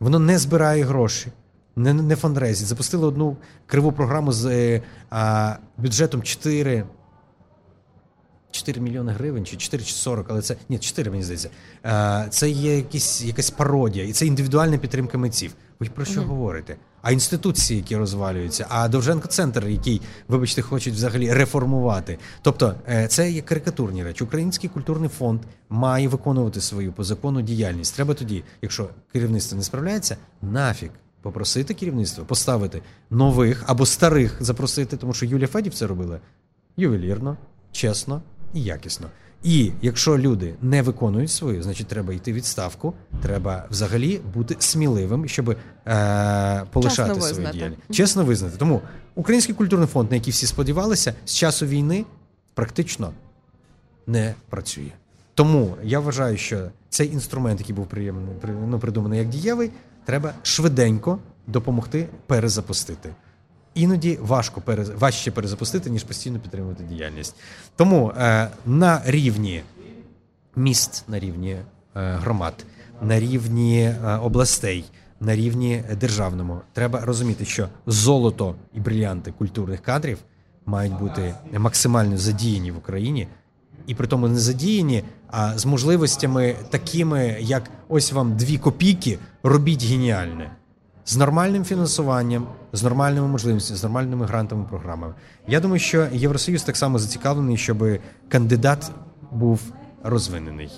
Воно 0.00 0.18
не 0.18 0.38
збирає 0.38 0.84
гроші, 0.84 1.32
не 1.80 1.92
не 1.94 2.16
фандрезить. 2.16 2.66
Запустили 2.66 3.06
одну 3.06 3.36
криву 3.66 3.92
програму 3.92 4.32
з 4.32 4.46
е, 4.46 4.82
а, 5.10 5.56
бюджетом 5.78 6.22
4 6.22 6.84
4 8.50 8.80
мільйони 8.80 9.12
гривень, 9.12 9.46
чи 9.46 9.56
4 9.56 9.84
чи 9.84 9.92
40, 9.92 10.26
але 10.28 10.42
це 10.42 10.56
ні, 10.68 10.78
4, 10.78 11.10
мені 11.10 11.22
здається. 11.22 11.50
А, 11.82 12.26
Це 12.30 12.50
є 12.50 12.76
якісь, 12.76 13.22
якась 13.24 13.50
пародія, 13.50 14.04
і 14.04 14.12
це 14.12 14.26
індивідуальна 14.26 14.78
підтримка 14.78 15.18
митців. 15.18 15.54
Ви 15.80 15.86
про 15.86 16.04
що 16.04 16.20
mm-hmm. 16.20 16.24
говорите? 16.24 16.76
А 17.02 17.12
інституції, 17.12 17.78
які 17.78 17.96
розвалюються, 17.96 18.66
а 18.68 18.88
Довженко 18.88 19.28
центр, 19.28 19.66
який, 19.66 20.00
вибачте, 20.28 20.62
хочуть 20.62 20.94
взагалі 20.94 21.32
реформувати. 21.32 22.18
Тобто, 22.42 22.74
е, 22.88 23.08
це 23.08 23.30
є 23.30 23.42
карикатурні 23.42 24.04
речі. 24.04 24.24
Український 24.24 24.70
культурний 24.70 25.08
фонд 25.08 25.40
має 25.68 26.08
виконувати 26.08 26.60
свою 26.60 26.92
по 26.92 27.04
закону 27.04 27.42
діяльність. 27.42 27.96
Треба 27.96 28.14
тоді, 28.14 28.44
якщо 28.62 28.88
керівництво 29.12 29.58
не 29.58 29.64
справляється, 29.64 30.16
нафіг 30.42 30.90
попросити 31.22 31.74
керівництво 31.74 32.24
поставити 32.24 32.82
нових 33.10 33.64
або 33.66 33.86
старих 33.86 34.36
запросити, 34.40 34.96
тому 34.96 35.12
що 35.12 35.26
Юлія 35.26 35.48
Федів 35.48 35.74
це 35.74 35.86
робила 35.86 36.20
ювелірно, 36.76 37.36
чесно 37.72 38.22
і 38.54 38.62
якісно. 38.62 39.06
І 39.42 39.72
якщо 39.82 40.18
люди 40.18 40.54
не 40.62 40.82
виконують 40.82 41.30
свою, 41.30 41.62
значить 41.62 41.86
треба 41.86 42.14
йти 42.14 42.32
відставку. 42.32 42.94
Треба 43.22 43.66
взагалі 43.70 44.20
бути 44.34 44.56
сміливим, 44.58 45.28
щоб 45.28 45.50
е, 45.50 45.56
полишати 46.72 47.14
Чесно 47.14 47.34
свою 47.34 47.52
діяльність. 47.52 47.82
Чесно 47.92 48.24
визнати. 48.24 48.56
Тому 48.56 48.80
Український 49.14 49.54
культурний 49.54 49.88
фонд, 49.88 50.10
на 50.10 50.16
який 50.16 50.32
всі 50.32 50.46
сподівалися, 50.46 51.14
з 51.24 51.34
часу 51.34 51.66
війни 51.66 52.04
практично 52.54 53.12
не 54.06 54.34
працює. 54.48 54.90
Тому 55.34 55.76
я 55.82 56.00
вважаю, 56.00 56.36
що 56.36 56.68
цей 56.88 57.12
інструмент, 57.12 57.60
який 57.60 57.74
був 57.74 57.86
приємний, 57.86 58.34
ну, 58.68 58.78
придуманий 58.78 59.18
як 59.18 59.28
дієвий, 59.28 59.70
треба 60.04 60.34
швиденько 60.42 61.18
допомогти 61.46 62.08
перезапустити 62.26 63.10
іноді 63.74 64.18
важко 64.22 64.62
важче 64.98 65.30
перезапустити, 65.30 65.90
ніж 65.90 66.04
постійно 66.04 66.38
підтримувати 66.38 66.84
діяльність. 66.84 67.36
Тому 67.76 68.12
е, 68.18 68.48
на 68.66 69.02
рівні 69.04 69.62
міст, 70.56 71.04
на 71.08 71.18
рівні 71.18 71.50
е, 71.50 71.64
громад, 71.94 72.54
на 73.02 73.20
рівні 73.20 73.82
е, 73.82 74.16
областей, 74.16 74.84
на 75.20 75.36
рівні 75.36 75.82
державному 76.00 76.60
треба 76.72 77.00
розуміти, 77.00 77.44
що 77.44 77.68
золото 77.86 78.54
і 78.74 78.80
брилянти 78.80 79.32
культурних 79.32 79.80
кадрів 79.80 80.18
мають 80.66 80.98
бути 80.98 81.34
максимально 81.52 82.16
задіяні 82.18 82.70
в 82.70 82.78
Україні. 82.78 83.28
І 83.86 83.94
при 83.94 84.06
тому 84.06 84.28
не 84.28 84.38
задіяні, 84.38 85.04
а 85.28 85.58
з 85.58 85.66
можливостями 85.66 86.56
такими, 86.70 87.36
як 87.40 87.70
ось 87.88 88.12
вам 88.12 88.36
дві 88.36 88.58
копійки, 88.58 89.18
робіть 89.42 89.84
геніальне 89.84 90.50
з 91.10 91.16
нормальним 91.16 91.64
фінансуванням, 91.64 92.46
з 92.72 92.82
нормальними 92.82 93.28
можливостями, 93.28 93.78
з 93.78 93.82
нормальними 93.82 94.26
грантовими 94.26 94.68
програмами. 94.68 95.14
Я 95.46 95.60
думаю, 95.60 95.80
що 95.80 96.08
Євросоюз 96.12 96.62
так 96.62 96.76
само 96.76 96.98
зацікавлений, 96.98 97.56
щоб 97.56 97.98
кандидат 98.28 98.90
був 99.30 99.60
розвинений. 100.02 100.70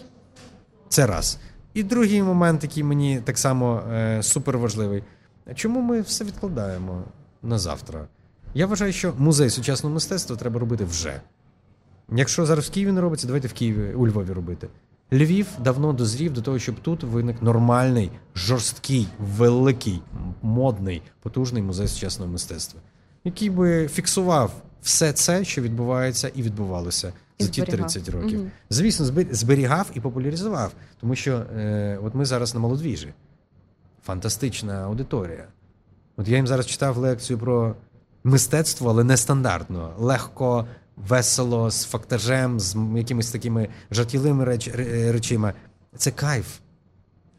Це 0.89 1.07
раз. 1.07 1.39
І 1.75 1.83
другий 1.83 2.23
момент, 2.23 2.63
який 2.63 2.83
мені 2.83 3.21
так 3.25 3.39
само 3.39 3.83
е, 3.93 4.23
супер 4.23 4.59
важливий. 4.59 5.05
Чому 5.55 5.81
ми 5.81 6.01
все 6.01 6.25
відкладаємо 6.25 7.03
на 7.43 7.59
завтра? 7.59 8.07
Я 8.55 8.67
вважаю, 8.67 8.93
що 8.93 9.15
музей 9.19 9.51
сучасного 9.51 9.95
мистецтва 9.95 10.37
треба 10.37 10.61
робити 10.61 10.85
вже. 10.85 11.21
Якщо 12.17 12.47
зараз 12.47 12.69
в 12.69 12.71
Києві 12.71 12.93
не 12.93 13.01
робиться, 13.01 13.27
давайте 13.27 13.49
в 13.49 13.53
Києві 13.53 13.95
у 13.95 14.07
Львові 14.07 14.33
робити. 14.33 14.69
Львів 15.13 15.47
давно 15.65 15.93
дозрів 15.93 16.33
до 16.33 16.43
того, 16.43 16.59
щоб 16.59 16.75
тут 16.81 17.03
виник 17.03 17.43
нормальний, 17.43 18.11
жорсткий, 18.35 19.09
великий, 19.19 20.03
модний, 20.43 21.03
потужний 21.23 21.63
музей 21.63 21.89
сучасного 21.89 22.33
мистецтва, 22.33 22.81
який 23.25 23.51
би 23.51 23.89
фіксував 23.89 24.53
все 24.83 25.13
це, 25.13 25.45
що 25.45 25.63
відбувається 25.63 26.31
і 26.35 26.43
відбувалося 26.43 27.13
І 27.39 27.45
за 27.45 27.51
ті 27.51 27.63
30 27.63 28.09
років. 28.09 28.41
Мгм. 28.41 28.51
Звісно, 28.71 29.07
збер- 29.07 29.33
зберігав 29.35 29.91
і 29.95 30.01
популяризував, 30.01 30.73
тому 31.01 31.15
що 31.15 31.37
е, 31.37 31.99
от 32.03 32.15
ми 32.15 32.25
зараз 32.25 32.55
на 32.55 32.61
молодвіжі. 32.61 33.13
Фантастична 34.05 34.75
аудиторія. 34.75 35.47
От 36.17 36.29
я 36.29 36.37
їм 36.37 36.47
зараз 36.47 36.67
читав 36.67 36.97
лекцію 36.97 37.39
про 37.39 37.75
мистецтво, 38.25 38.91
але 38.91 39.05
нестандартно, 39.05 39.95
легко, 39.99 40.67
весело, 40.97 41.71
з 41.71 41.85
фактажем, 41.85 42.61
з 42.61 42.77
якимись 42.97 43.31
такими 43.31 43.69
жартівливими 43.91 44.45
реч, 44.45 44.69
ре- 44.69 45.13
речима. 45.13 45.53
Це 45.97 46.11
кайф. 46.11 46.59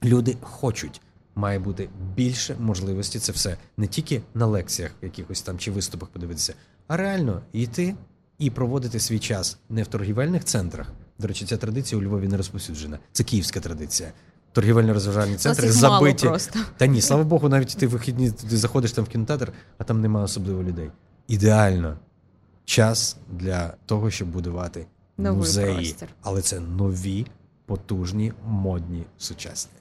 Люди 0.04 0.38
хочуть. 0.42 1.02
Має 1.36 1.60
бути 1.60 1.90
більше 2.16 2.56
можливості 2.60 3.20
це 3.20 3.32
все 3.32 3.58
не 3.78 3.88
тільки 3.88 4.22
на 4.34 4.46
лекціях 4.46 4.92
якихось 5.02 5.42
там 5.42 5.58
чи 5.58 5.72
виступах 5.72 6.10
подивитися, 6.10 6.54
а 6.88 6.98
реально 6.98 7.42
йти 7.54 7.96
і 8.40 8.50
проводити 8.50 9.00
свій 9.00 9.20
час 9.20 9.58
не 9.70 9.84
в 9.84 9.88
торгівельних 9.88 10.44
центрах. 10.44 10.88
До 11.20 11.28
речі, 11.28 11.46
ця 11.46 11.58
традиція 11.58 12.02
у 12.02 12.04
Львові 12.04 12.28
не 12.28 12.38
розповсюджена. 12.38 13.00
Це 13.12 13.24
київська 13.24 13.60
традиція. 13.60 14.12
Торгівельно-розважальні 14.54 15.36
центри 15.36 15.68
їх 15.68 15.82
мало 15.82 15.98
забиті. 16.00 16.28
просто. 16.28 16.60
Та 16.78 16.86
ні, 16.86 17.02
слава 17.02 17.24
Богу, 17.24 17.50
навіть 17.50 17.78
ти 17.78 17.88
вихідні 17.88 18.32
ти 18.32 18.58
заходиш 18.58 18.92
там 18.92 19.06
в 19.06 19.08
кінотеатр, 19.10 19.52
а 19.78 19.84
там 19.84 20.02
немає 20.02 20.26
особливо 20.26 20.64
людей. 20.64 20.92
Ідеально 21.28 21.98
час 22.66 23.18
для 23.32 23.74
того, 23.86 24.12
щоб 24.12 24.28
будувати 24.28 24.88
Новий 25.18 25.38
музеї. 25.38 25.76
простір. 25.76 26.10
Але 26.22 26.42
це 26.42 26.60
нові, 26.60 27.26
потужні, 27.66 28.34
модні, 28.46 29.04
сучасні. 29.18 29.72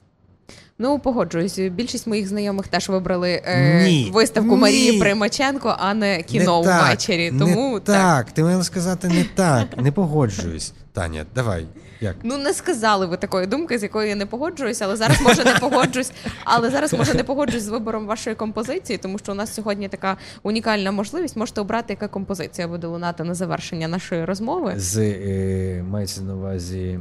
Ну, 0.83 0.99
погоджуюсь. 0.99 1.59
Більшість 1.59 2.07
моїх 2.07 2.27
знайомих 2.27 2.67
теж 2.67 2.89
вибрали 2.89 3.41
е, 3.45 3.83
Ні, 3.83 4.11
виставку 4.13 4.55
ні. 4.55 4.61
Марії 4.61 4.99
Примаченко, 4.99 5.75
а 5.79 5.93
не 5.93 6.23
кіно 6.23 6.59
не 6.59 6.67
так, 6.67 6.89
ввечері. 6.89 7.31
не 7.31 7.39
Тому 7.39 7.79
так. 7.79 8.31
Ти 8.31 8.43
мала 8.43 8.63
сказати 8.63 9.07
не 9.07 9.25
так. 9.35 9.77
Не 9.77 9.91
погоджуюсь. 9.91 10.73
Таня, 10.93 11.25
давай. 11.35 11.67
Як? 12.01 12.15
Ну 12.23 12.37
не 12.37 12.53
сказали 12.53 13.05
ви 13.05 13.17
такої 13.17 13.47
думки, 13.47 13.79
з 13.79 13.83
якою 13.83 14.09
я 14.09 14.15
не 14.15 14.25
погоджуюсь, 14.25 14.81
але 14.81 14.95
зараз 14.95 15.21
може 15.21 15.43
не 15.43 15.53
погоджусь. 15.53 16.11
Але 16.43 16.69
зараз 16.69 16.93
може 16.93 17.13
не 17.13 17.23
погоджусь 17.23 17.63
з 17.63 17.67
вибором 17.67 18.05
вашої 18.05 18.35
композиції, 18.35 18.97
тому 18.97 19.19
що 19.19 19.31
у 19.31 19.35
нас 19.35 19.53
сьогодні 19.53 19.87
така 19.87 20.17
унікальна 20.43 20.91
можливість. 20.91 21.35
Можете 21.35 21.61
обрати, 21.61 21.93
яка 21.93 22.07
композиція 22.07 22.67
буде 22.67 22.87
лунати 22.87 23.23
на 23.23 23.33
завершення 23.33 23.87
нашої 23.87 24.25
розмови. 24.25 24.73
З 24.77 24.97
е, 24.97 25.83
мається 25.89 26.21
на 26.21 26.35
увазі 26.35 26.79
е, 26.79 26.99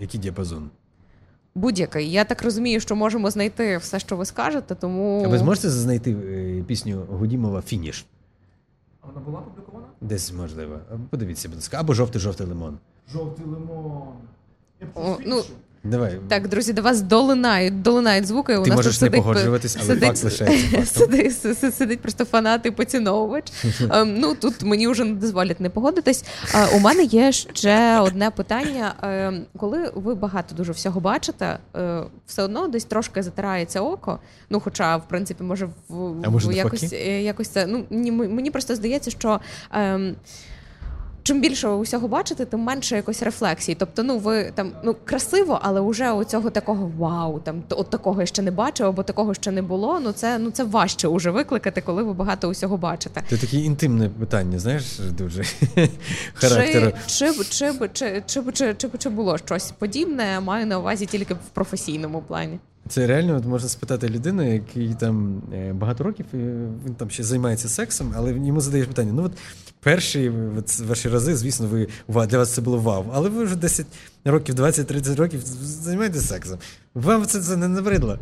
який 0.00 0.20
діапазон? 0.20 0.70
Будь-який. 1.54 2.10
Я 2.10 2.24
так 2.24 2.42
розумію, 2.42 2.80
що 2.80 2.96
можемо 2.96 3.30
знайти 3.30 3.76
все, 3.76 3.98
що 3.98 4.16
ви 4.16 4.24
скажете, 4.24 4.74
тому 4.74 5.22
А 5.24 5.28
ви 5.28 5.38
зможете 5.38 5.70
знайти 5.70 6.12
е, 6.12 6.62
пісню 6.66 7.06
Гудімова 7.10 7.62
Фініш? 7.62 8.06
А 9.00 9.06
вона 9.06 9.20
була 9.20 9.38
опублікована? 9.38 9.86
Десь 10.00 10.32
можливо. 10.32 10.78
Подивіться, 11.10 11.48
будь 11.48 11.56
ласка, 11.56 11.76
або 11.80 11.94
жовтий-жовтий 11.94 12.46
лимон. 12.46 12.78
Жовтий 13.12 13.46
лимон. 13.46 14.08
Я 14.80 14.86
О, 14.94 15.16
ну. 15.26 15.42
Давай. 15.84 16.20
так, 16.28 16.48
друзі, 16.48 16.72
до 16.72 16.82
вас 16.82 17.00
долинають, 17.00 17.82
долинають 17.82 18.26
звуки. 18.26 18.56
У 18.58 18.62
Ти 18.62 18.70
нас 18.70 18.76
можеш 18.76 18.94
тут 18.94 19.02
не 19.02 19.06
сидить, 19.06 19.22
погоджуватись, 19.22 19.76
але 19.76 19.86
сидить, 19.86 20.04
факт 20.08 20.24
лишається 20.24 20.86
сидить, 20.98 21.38
си- 21.40 21.54
си- 21.54 21.70
сидить 21.72 22.00
просто 22.00 22.24
фанат 22.24 22.66
і 22.66 22.70
поціновувач. 22.70 23.44
Ем, 23.90 24.14
ну 24.18 24.34
тут 24.34 24.62
мені 24.62 24.88
вже 24.88 25.04
не 25.04 25.14
дозволять 25.14 25.60
не 25.60 25.70
погодитись. 25.70 26.24
Е, 26.54 26.76
у 26.76 26.78
мене 26.80 27.02
є 27.02 27.32
ще 27.32 28.00
одне 28.00 28.30
питання. 28.30 28.94
Ем, 29.02 29.44
коли 29.56 29.92
ви 29.94 30.14
багато 30.14 30.54
дуже 30.54 30.72
всього 30.72 31.00
бачите, 31.00 31.58
е, 31.76 32.02
все 32.26 32.42
одно 32.42 32.68
десь 32.68 32.84
трошки 32.84 33.22
затирається 33.22 33.80
око. 33.80 34.18
Ну, 34.50 34.60
хоча, 34.60 34.96
в 34.96 35.08
принципі, 35.08 35.42
може, 35.44 35.68
в, 35.88 36.14
А 36.24 36.30
може, 36.30 36.48
в 36.48 36.52
якось, 36.52 36.82
навпаки? 36.82 37.02
е, 37.02 37.22
якось 37.22 37.48
це. 37.48 37.66
Ну 37.66 37.84
ні, 37.90 38.12
мені 38.12 38.50
просто 38.50 38.74
здається, 38.74 39.10
що 39.10 39.40
чим 41.22 41.40
більше 41.40 41.68
ви 41.68 41.74
усього 41.74 42.08
бачите, 42.08 42.44
тим 42.44 42.60
менше 42.60 42.96
якось 42.96 43.22
рефлексії. 43.22 43.76
Тобто, 43.80 44.02
ну 44.02 44.18
ви 44.18 44.52
там 44.54 44.72
ну 44.84 44.96
красиво, 45.04 45.58
але 45.62 45.80
уже 45.80 46.10
оцього 46.10 46.50
такого 46.50 46.92
вау, 46.98 47.40
там 47.40 47.62
от 47.70 47.90
такого 47.90 48.20
я 48.20 48.26
ще 48.26 48.42
не 48.42 48.50
бачив, 48.50 48.86
або 48.86 49.02
такого 49.02 49.34
ще 49.34 49.50
не 49.50 49.62
було. 49.62 50.00
Ну 50.00 50.12
це 50.12 50.38
ну 50.38 50.50
це 50.50 50.64
важче 50.64 51.08
уже 51.08 51.30
викликати, 51.30 51.80
коли 51.80 52.02
ви 52.02 52.12
багато 52.12 52.48
усього 52.48 52.76
бачите. 52.76 53.22
Це 53.30 53.36
таке 53.36 53.56
інтимне 53.56 54.08
питання, 54.08 54.58
знаєш, 54.58 54.98
дуже 54.98 55.44
характер 56.34 56.94
Чи 57.06 57.32
чи, 57.50 58.22
чи, 58.26 58.74
чи, 58.76 58.88
чи 58.98 59.08
було 59.08 59.38
щось 59.38 59.70
подібне? 59.70 60.40
Маю 60.40 60.66
на 60.66 60.78
увазі 60.78 61.06
тільки 61.06 61.34
в 61.34 61.48
професійному 61.52 62.22
плані. 62.28 62.58
Це 62.88 63.06
реально 63.06 63.36
от 63.36 63.44
можна 63.44 63.68
спитати 63.68 64.08
людину, 64.08 64.52
який 64.52 64.94
там 64.94 65.42
е, 65.54 65.72
багато 65.72 66.04
років 66.04 66.26
він 66.34 66.94
там 66.96 67.10
ще 67.10 67.22
займається 67.22 67.68
сексом, 67.68 68.12
але 68.16 68.30
йому 68.32 68.60
задаєш 68.60 68.86
питання: 68.86 69.12
ну 69.12 69.24
от 69.24 69.32
перші 69.82 70.32
ваші 70.88 71.08
рази, 71.08 71.36
звісно, 71.36 71.86
ви 72.08 72.26
для 72.26 72.38
вас 72.38 72.54
це 72.54 72.60
було 72.60 72.78
вау. 72.78 73.04
Але 73.12 73.28
ви 73.28 73.44
вже 73.44 73.56
10 73.56 73.86
років, 74.24 74.54
20-30 74.54 75.16
років 75.16 75.40
займаєтеся 75.62 76.26
сексом. 76.26 76.58
Вам 76.94 77.26
це, 77.26 77.40
це 77.40 77.56
не 77.56 77.68
набридло. 77.68 78.18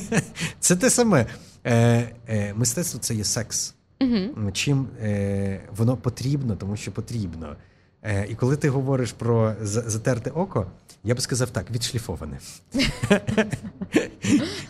Це 0.60 0.76
те 0.76 0.90
саме. 0.90 1.26
Е, 1.64 2.10
е, 2.28 2.54
мистецтво 2.54 3.00
це 3.00 3.14
є 3.14 3.24
секс. 3.24 3.74
Угу. 4.00 4.50
Чим 4.52 4.88
е, 5.02 5.60
воно 5.76 5.96
потрібно, 5.96 6.56
тому 6.56 6.76
що 6.76 6.92
потрібно. 6.92 7.56
Е, 8.02 8.26
і 8.28 8.34
коли 8.34 8.56
ти 8.56 8.68
говориш 8.68 9.12
про 9.12 9.54
затерте 9.60 10.30
око, 10.30 10.66
я 11.04 11.14
би 11.14 11.20
сказав 11.20 11.50
так, 11.50 11.70
відшліфоване. 11.70 12.38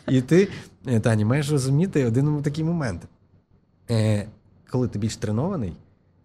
І 0.09 0.21
ти, 0.21 0.49
е, 0.87 1.01
Тані, 1.01 1.25
маєш 1.25 1.51
розуміти 1.51 2.07
один 2.07 2.43
такий 2.43 2.65
момент. 2.65 3.03
Е, 3.91 4.29
коли 4.71 4.89
ти 4.89 4.99
більш 4.99 5.17
тренований, 5.17 5.73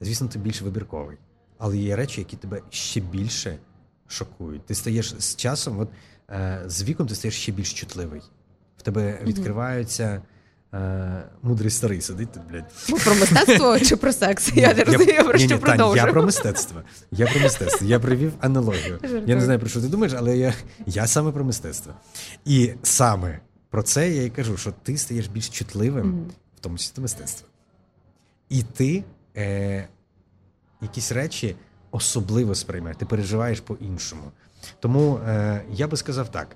звісно, 0.04 0.28
ти 0.28 0.40
більш 0.40 0.62
вибірковий. 0.62 1.18
Але 1.58 1.78
є 1.78 1.96
речі, 1.96 2.22
які 2.22 2.38
тебе 2.38 2.62
ще 2.70 3.00
більше 3.00 3.58
шокують. 4.08 4.66
Ти 4.66 4.76
стаєш 4.76 5.16
з 5.20 5.36
часом, 5.36 5.80
от, 5.80 5.90
е, 6.30 6.64
з 6.66 6.84
віком 6.84 7.08
ти 7.08 7.16
стаєш 7.16 7.36
ще 7.42 7.52
більш 7.52 7.74
чутливий. 7.74 8.22
В 8.78 8.82
тебе 8.82 9.20
відкриваються. 9.24 10.22
Е, 10.74 11.24
мудрий 11.42 11.70
старий 11.70 12.02
сидить 12.02 12.32
тут, 12.32 12.44
блядь. 12.52 12.72
Ми 12.90 13.00
про 13.00 13.16
мистецтво 13.16 13.80
чи 13.90 13.96
про 13.96 14.14
секс? 14.14 14.52
Я 14.56 14.74
не 14.74 14.84
розумію, 14.84 15.24
про 15.24 15.38
що 15.38 15.58
Тань, 15.58 15.96
Я 15.96 16.06
про 16.06 16.24
мистецтво. 16.24 16.82
Я 17.12 17.28
про 17.28 17.42
мистецтво. 17.42 17.88
Я 17.88 18.00
привів 18.00 18.34
аналогію. 18.40 19.00
Я 19.26 19.36
не 19.36 19.42
знаю, 19.42 19.60
про 19.60 19.70
що 19.70 19.82
ти 19.82 19.88
думаєш, 19.88 20.14
але 20.18 20.38
я, 20.38 20.54
я 20.86 21.08
саме 21.08 21.32
про 21.32 21.44
мистецтво. 21.44 21.94
І 22.46 22.74
саме 22.84 23.40
про 23.70 23.84
це 23.84 24.12
я 24.12 24.24
і 24.24 24.30
кажу, 24.30 24.58
що 24.58 24.74
ти 24.84 24.98
стаєш 24.98 25.28
більш 25.28 25.50
чутливим, 25.50 26.26
в 26.58 26.60
тому 26.60 26.78
числі 26.78 26.96
до 26.96 27.02
мистецтва. 27.02 27.48
І 28.50 28.64
ти 28.64 29.04
е, 29.38 29.88
якісь 30.84 31.12
речі 31.12 31.56
особливо 31.92 32.56
сприймаєш, 32.56 32.98
ти 32.98 33.06
переживаєш 33.06 33.60
по-іншому. 33.60 34.24
Тому 34.80 35.18
е, 35.18 35.62
я 35.72 35.88
би 35.88 35.98
сказав 35.98 36.32
так: 36.32 36.56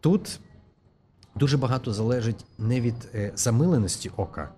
тут 0.00 0.40
дуже 1.34 1.56
багато 1.56 1.92
залежить 1.92 2.44
не 2.58 2.80
від 2.80 2.94
е, 3.14 3.32
замиленості 3.34 4.10
ока, 4.16 4.48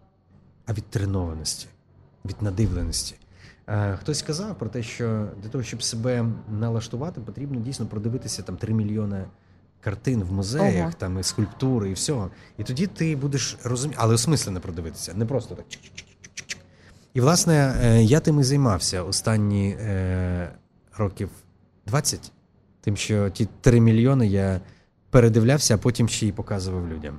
а 0.67 0.73
від 0.73 0.85
тренованості, 0.85 1.67
від 2.25 2.43
надивленості. 2.43 3.15
Е, 3.67 3.97
Хтось 3.97 4.19
сказав 4.19 4.59
про 4.59 4.69
те, 4.69 4.83
що 4.83 5.29
для 5.43 5.49
того, 5.49 5.65
щоб 5.65 5.83
себе 5.83 6.25
налаштувати, 6.49 7.21
потрібно 7.21 7.61
дійсно 7.61 7.87
продивитися 7.87 8.43
там 8.43 8.57
3 8.57 8.75
мільйони 8.75 9.25
картин 9.81 10.23
в 10.23 10.33
музеях, 10.33 10.87
Ого. 10.87 10.95
там 10.99 11.19
і 11.19 11.23
скульптури, 11.23 11.91
і 11.91 11.93
всього. 11.93 12.31
І 12.59 12.65
тоді 12.65 12.87
ти 12.87 13.17
будеш 13.17 13.59
розуміти, 13.65 13.99
але 14.01 14.15
осмислено 14.15 14.61
продивитися, 14.61 15.15
не 15.15 15.27
просто 15.27 15.55
так. 15.55 15.67
чик-чик-чик-чик-чик. 15.67 16.06
І, 17.17 17.21
власне, 17.21 17.75
е, 17.83 18.03
я 18.03 18.21
тим 18.21 18.41
і 18.41 18.43
займався 18.43 19.03
останні 19.03 19.69
е, 19.69 20.51
років 20.97 21.29
20, 21.87 22.33
тим, 22.81 22.97
що 22.97 23.31
ті 23.31 23.49
3 23.61 23.81
мільйони 23.81 24.27
я 24.27 24.61
передивлявся, 25.11 25.75
а 25.75 25.79
потім 25.79 26.09
ще 26.09 26.27
й 26.27 26.33
показував 26.33 26.89
людям. 26.89 27.19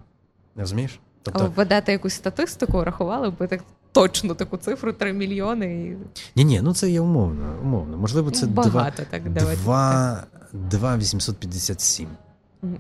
Розумієш? 0.56 1.00
Тобто, 1.24 1.44
ви 1.44 1.50
ведете 1.56 1.92
якусь 1.92 2.14
статистику, 2.14 2.84
рахували 2.84 3.30
б 3.30 3.48
так 3.48 3.64
точно 3.92 4.34
таку 4.36 4.58
цифру 4.58 4.94
3 4.94 5.14
мільйони 5.14 5.86
і 5.86 5.98
ні, 6.36 6.46
ні, 6.46 6.62
ну 6.62 6.74
це 6.74 6.90
є 6.90 7.02
умовно. 7.02 7.56
умовно. 7.64 7.98
Можливо, 7.98 8.32
це 8.32 8.46
Ну, 8.46 8.52
2, 8.52 8.64
багато 8.64 9.04
так 9.10 9.30
давайте. 9.30 9.62
2, 9.62 10.24
2 10.54 10.98
857. 10.98 12.08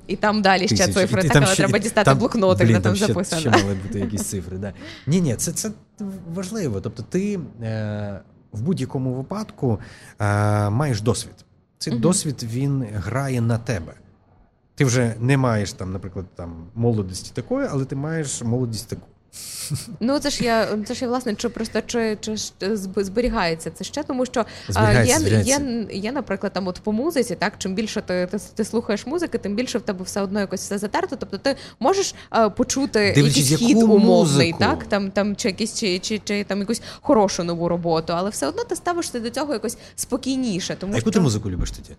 І 0.07 0.15
там 0.15 0.41
далі 0.41 0.67
ще 0.67 0.87
цифри, 0.87 1.23
так, 1.23 1.43
але 1.45 1.55
треба 1.55 1.79
дістати 1.79 2.13
блокнотик, 2.13 2.67
де 2.67 2.79
там 2.79 2.95
записано. 2.95 3.41
Ще 3.41 3.49
мали 3.49 3.77
бути 3.87 3.99
якісь 3.99 4.23
цифри. 4.23 4.57
Да. 4.57 4.73
Ні, 5.07 5.21
ні, 5.21 5.35
це, 5.35 5.51
це 5.51 5.71
важливо. 6.33 6.81
Тобто, 6.81 7.03
ти 7.03 7.39
е, 7.61 8.19
в 8.51 8.61
будь-якому 8.61 9.13
випадку 9.13 9.79
е, 10.19 10.69
маєш 10.69 11.01
досвід. 11.01 11.45
Цей 11.77 11.93
Мгм. 11.93 12.01
досвід 12.01 12.43
він 12.43 12.85
грає 12.93 13.41
на 13.41 13.57
тебе. 13.57 13.93
Ти 14.75 14.85
вже 14.85 15.15
не 15.19 15.37
маєш 15.37 15.73
там, 15.73 15.91
наприклад, 15.91 16.25
там 16.35 16.65
молодості 16.75 17.31
такої, 17.33 17.67
але 17.71 17.85
ти 17.85 17.95
маєш 17.95 18.43
молодість 18.43 18.89
таку. 18.89 19.07
Ну 19.99 20.19
це 20.19 20.29
ж 20.29 20.43
я 20.43 20.67
це 20.85 20.93
ж 20.93 21.05
я 21.05 21.07
власне, 21.07 21.35
чи 21.35 21.49
просто 21.49 21.81
чи 21.85 22.17
чи 22.21 22.35
зберігається 22.95 23.71
це 23.71 23.83
ще, 23.83 24.03
тому 24.03 24.25
що 24.25 24.45
є, 25.05 25.41
є, 25.43 25.87
є, 25.91 26.11
наприклад, 26.11 26.53
там 26.53 26.67
от 26.67 26.79
по 26.83 26.91
музиці, 26.91 27.35
так 27.35 27.53
чим 27.57 27.75
більше 27.75 28.01
ти, 28.01 28.27
ти 28.31 28.39
ти, 28.55 28.65
слухаєш 28.65 29.07
музики, 29.07 29.37
тим 29.37 29.55
більше 29.55 29.77
в 29.77 29.81
тебе 29.81 30.03
все 30.03 30.21
одно 30.21 30.39
якось 30.39 30.61
все 30.61 30.77
затерто. 30.77 31.15
Тобто 31.15 31.37
ти 31.37 31.55
можеш 31.79 32.15
а, 32.29 32.49
почути 32.49 33.11
Дивлячись, 33.15 33.51
якийсь 33.51 33.69
хід 33.69 33.83
умовний, 33.83 34.07
музику. 34.07 34.59
так 34.59 34.83
там 34.83 35.11
там 35.11 35.35
чи 35.35 35.47
якісь 35.47 35.79
чи, 35.79 35.99
чи, 35.99 36.21
чи 36.23 36.43
там 36.43 36.59
якусь 36.59 36.81
хорошу 37.01 37.43
нову 37.43 37.69
роботу, 37.69 38.13
але 38.15 38.29
все 38.29 38.47
одно 38.47 38.63
ти 38.63 38.75
ставишся 38.75 39.19
до 39.19 39.29
цього 39.29 39.53
якось 39.53 39.77
спокійніше. 39.95 40.75
Тому 40.79 40.93
а 40.93 40.95
яку 40.95 41.11
ти 41.11 41.19
музику 41.19 41.49
любиш 41.49 41.71
тоді? 41.71 41.91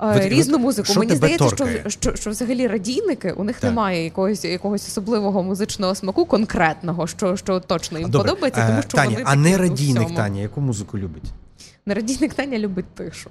Різну 0.00 0.58
музику. 0.58 0.86
Що 0.86 1.00
Мені 1.00 1.14
здається, 1.14 1.48
що, 1.48 1.90
що 1.90 2.16
що, 2.16 2.30
взагалі 2.30 2.66
радійники 2.66 3.32
у 3.32 3.44
них 3.44 3.56
так. 3.60 3.70
немає 3.70 4.04
якогось 4.04 4.44
якогось 4.44 4.88
особливого 4.88 5.42
музичного 5.42 5.94
смаку, 5.94 6.24
конкретного, 6.26 7.06
що 7.06 7.36
що 7.36 7.60
точно 7.60 7.98
їм 7.98 8.10
Добре. 8.10 8.28
подобається, 8.30 8.66
тому 8.66 8.82
що 8.82 8.90
Таня, 8.90 9.10
вони 9.10 9.24
а 9.26 9.36
не 9.36 9.58
радійник 9.58 10.14
Таня, 10.14 10.40
яку 10.40 10.60
музику 10.60 10.98
любить? 10.98 11.24
Не 11.86 11.94
радійник 11.94 12.34
Таня 12.34 12.58
любить 12.58 12.94
тишу. 12.94 13.30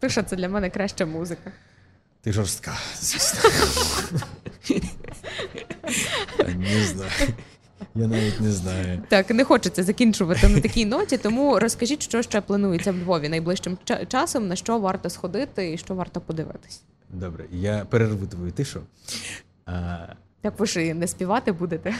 Тиша 0.00 0.22
це 0.22 0.36
для 0.36 0.48
мене 0.48 0.70
краща 0.70 1.06
музика. 1.06 1.52
Ти 2.22 2.32
жорстка, 2.32 2.72
звісно. 3.00 3.50
Не 6.58 6.84
знаю. 6.84 7.10
Я 7.94 8.06
навіть 8.06 8.40
не 8.40 8.50
знаю. 8.52 9.02
Так, 9.08 9.30
не 9.30 9.44
хочеться 9.44 9.82
закінчувати 9.82 10.48
на 10.48 10.60
такій 10.60 10.86
ноті, 10.86 11.18
тому 11.18 11.58
розкажіть, 11.58 12.02
що 12.02 12.22
ще 12.22 12.40
планується 12.40 12.92
в 12.92 12.96
Львові 12.96 13.28
найближчим 13.28 13.78
часом, 14.08 14.48
на 14.48 14.56
що 14.56 14.78
варто 14.78 15.10
сходити 15.10 15.72
і 15.72 15.78
що 15.78 15.94
варто 15.94 16.20
подивитись. 16.20 16.82
Добре, 17.10 17.44
я 17.52 17.84
перерву 17.84 18.26
твою 18.26 18.52
тишу. 18.52 18.80
А... 19.66 19.98
Так 20.40 20.58
ви 20.58 20.66
ж 20.66 20.86
і 20.86 20.94
не 20.94 21.06
співати 21.06 21.52
будете. 21.52 21.94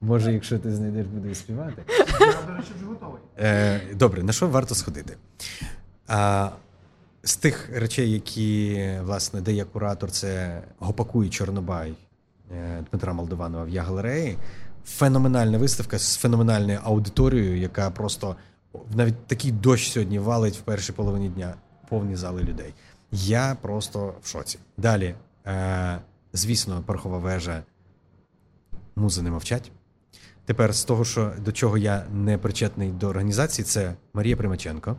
Може, 0.00 0.32
якщо 0.32 0.58
ти 0.58 0.72
знайдеш, 0.72 1.06
буду 1.06 1.34
співати. 1.34 1.82
Я, 2.20 2.26
до 2.46 2.52
речі, 2.56 2.68
вже 2.76 2.86
готовий. 2.86 3.20
Е, 3.38 3.80
Добре, 3.94 4.22
на 4.22 4.32
що 4.32 4.48
варто 4.48 4.74
сходити? 4.74 5.16
А, 6.06 6.50
З 7.22 7.36
тих 7.36 7.70
речей, 7.74 8.12
які, 8.12 8.90
власне, 9.02 9.40
де 9.40 9.52
я 9.52 9.64
куратор, 9.64 10.10
це 10.10 10.62
Гопаку 10.78 11.24
і 11.24 11.28
Чорнобай 11.30 11.94
Дмитра 12.90 13.12
Молдованова 13.12 13.64
в 13.64 13.68
Я 13.68 13.82
галереї 13.82 14.38
феноменальна 14.84 15.58
виставка 15.58 15.98
з 15.98 16.16
феноменальною 16.16 16.80
аудиторією, 16.82 17.56
яка 17.58 17.90
просто 17.90 18.36
навіть 18.94 19.26
такий 19.26 19.52
дощ 19.52 19.92
сьогодні 19.92 20.18
валить 20.18 20.56
в 20.56 20.60
першій 20.60 20.92
половині 20.92 21.28
дня, 21.28 21.54
повні 21.88 22.16
зали 22.16 22.42
людей. 22.42 22.74
Я 23.12 23.56
просто 23.60 24.14
в 24.22 24.28
шоці. 24.28 24.58
Далі, 24.76 25.14
е, 25.46 25.98
звісно, 26.32 26.82
порохова 26.86 27.18
вежа, 27.18 27.62
музи 28.96 29.22
не 29.22 29.30
мовчать. 29.30 29.72
Тепер 30.44 30.74
з 30.74 30.84
того, 30.84 31.04
що 31.04 31.32
до 31.44 31.52
чого 31.52 31.78
я 31.78 32.06
не 32.12 32.38
причетний 32.38 32.90
до 32.90 33.08
організації, 33.08 33.64
це 33.64 33.94
Марія 34.14 34.36
Примаченко. 34.36 34.96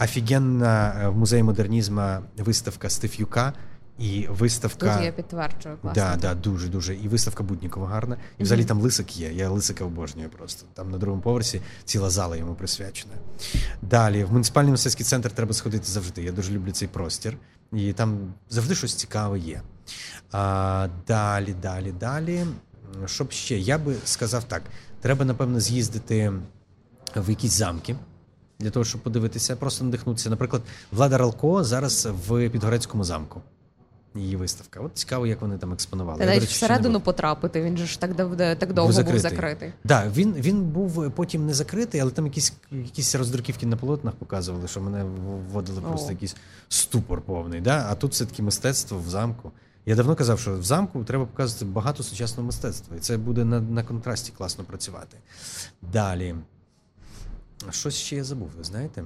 Офігенна 0.00 1.00
е, 1.02 1.08
в 1.08 1.16
музеї 1.16 1.42
модернізму 1.42 2.16
виставка 2.36 2.90
Стеф'юка 2.90 3.52
і 4.00 4.26
виставка. 4.30 4.94
Тут 4.94 5.04
я 5.04 5.12
підтверджую, 5.12 5.76
класно. 5.82 6.02
Да, 6.02 6.16
да, 6.16 6.34
дуже 6.34 6.68
дуже. 6.68 6.94
І 6.94 7.08
виставка 7.08 7.42
Буднікова 7.42 7.86
гарна. 7.86 8.16
І 8.38 8.42
взагалі 8.42 8.64
mm-hmm. 8.64 8.68
там 8.68 8.80
лисик 8.80 9.16
є. 9.16 9.32
Я 9.32 9.50
лисика 9.50 9.84
обожнюю 9.84 10.28
просто. 10.28 10.66
Там 10.74 10.90
на 10.90 10.98
другому 10.98 11.22
поверсі 11.22 11.60
ціла 11.84 12.10
зала 12.10 12.36
йому 12.36 12.54
присвячена. 12.54 13.14
Далі, 13.82 14.24
в 14.24 14.32
муніципальний 14.32 14.70
мистецький 14.70 15.06
центр 15.06 15.30
треба 15.30 15.54
сходити 15.54 15.84
завжди. 15.84 16.22
Я 16.22 16.32
дуже 16.32 16.52
люблю 16.52 16.72
цей 16.72 16.88
простір. 16.88 17.36
І 17.72 17.92
там 17.92 18.34
завжди 18.48 18.74
щось 18.74 18.94
цікаве 18.94 19.38
є. 19.38 19.62
А, 20.32 20.88
Далі, 21.06 21.54
далі, 21.62 21.92
далі. 21.92 22.46
Щоб 23.06 23.32
ще? 23.32 23.58
Я 23.58 23.78
би 23.78 23.94
сказав 24.04 24.44
так: 24.44 24.62
треба, 25.00 25.24
напевно, 25.24 25.60
з'їздити 25.60 26.32
в 27.16 27.30
якісь 27.30 27.52
замки. 27.52 27.96
Для 28.58 28.70
того, 28.70 28.84
щоб 28.84 29.00
подивитися, 29.00 29.56
просто 29.56 29.84
надихнутися. 29.84 30.30
Наприклад, 30.30 30.62
Влада 30.92 31.18
Ралко 31.18 31.64
зараз 31.64 32.08
в 32.26 32.48
Підгорецькому 32.48 33.04
замку 33.04 33.42
її 34.14 34.36
виставка. 34.36 34.80
От 34.80 34.90
цікаво, 34.94 35.26
як 35.26 35.40
вони 35.40 35.58
там 35.58 35.72
експонували. 35.72 36.18
Та 36.18 36.26
навіть 36.26 36.42
всередину 36.42 37.00
потрапити. 37.00 37.62
Він 37.62 37.76
же 37.76 37.86
ж 37.86 38.00
так 38.00 38.16
так 38.58 38.72
довго 38.72 38.88
був 38.88 38.92
закритий. 38.92 39.12
Був 39.12 39.30
закритий. 39.30 39.72
Да, 39.84 40.08
він 40.08 40.32
він 40.34 40.64
був 40.64 41.10
потім 41.10 41.46
не 41.46 41.54
закритий, 41.54 42.00
але 42.00 42.10
там 42.10 42.26
якісь 42.26 42.52
якісь 42.70 43.14
роздруківки 43.14 43.66
на 43.66 43.76
полотнах 43.76 44.14
показували, 44.14 44.68
що 44.68 44.80
мене 44.80 45.04
вводили 45.04 45.80
просто 45.80 46.08
О. 46.08 46.10
якийсь 46.10 46.36
ступор 46.68 47.20
повний. 47.20 47.60
Да? 47.60 47.86
А 47.90 47.94
тут 47.94 48.12
все 48.12 48.26
таки 48.26 48.42
мистецтво 48.42 48.98
в 48.98 49.08
замку. 49.08 49.52
Я 49.86 49.96
давно 49.96 50.16
казав, 50.16 50.40
що 50.40 50.58
в 50.58 50.62
замку 50.62 51.04
треба 51.04 51.26
показувати 51.26 51.64
багато 51.64 52.02
сучасного 52.02 52.46
мистецтва, 52.46 52.96
і 52.96 53.00
це 53.00 53.16
буде 53.16 53.44
на 53.44 53.60
на 53.60 53.84
контрасті 53.84 54.32
класно 54.36 54.64
працювати. 54.64 55.16
Далі. 55.92 56.34
Щось 57.70 57.94
ще 57.94 58.16
я 58.16 58.24
забув, 58.24 58.50
ви 58.58 58.64
знаєте? 58.64 59.04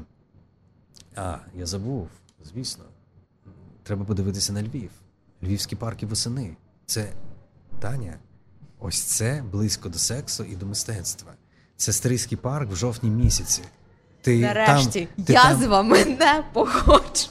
А, 1.17 1.37
я 1.55 1.67
забув, 1.67 2.09
звісно 2.45 2.85
треба 3.85 4.05
подивитися 4.05 4.53
на 4.53 4.63
Львів. 4.63 4.91
Львівські 5.43 5.77
парки 5.77 6.07
восени. 6.07 6.57
Це 6.87 7.13
Таня. 7.81 8.19
Ось 8.81 9.01
це 9.01 9.45
близько 9.53 9.89
до 9.89 9.99
сексу 9.99 10.45
і 10.45 10.57
до 10.57 10.67
мистецтва. 10.67 11.33
Це 11.77 11.93
Стрийський 11.93 12.39
парк 12.39 12.73
в 12.73 12.77
жовтні 12.77 13.11
місяці. 13.11 13.63
Ти 14.21 14.39
Нарешті 14.41 15.09
там, 15.17 15.25
ти 15.25 15.33
я 15.33 15.43
там... 15.43 15.63
з 15.63 15.67
вами 15.67 16.05
не 16.05 16.45
погоджуюсь. 16.53 17.29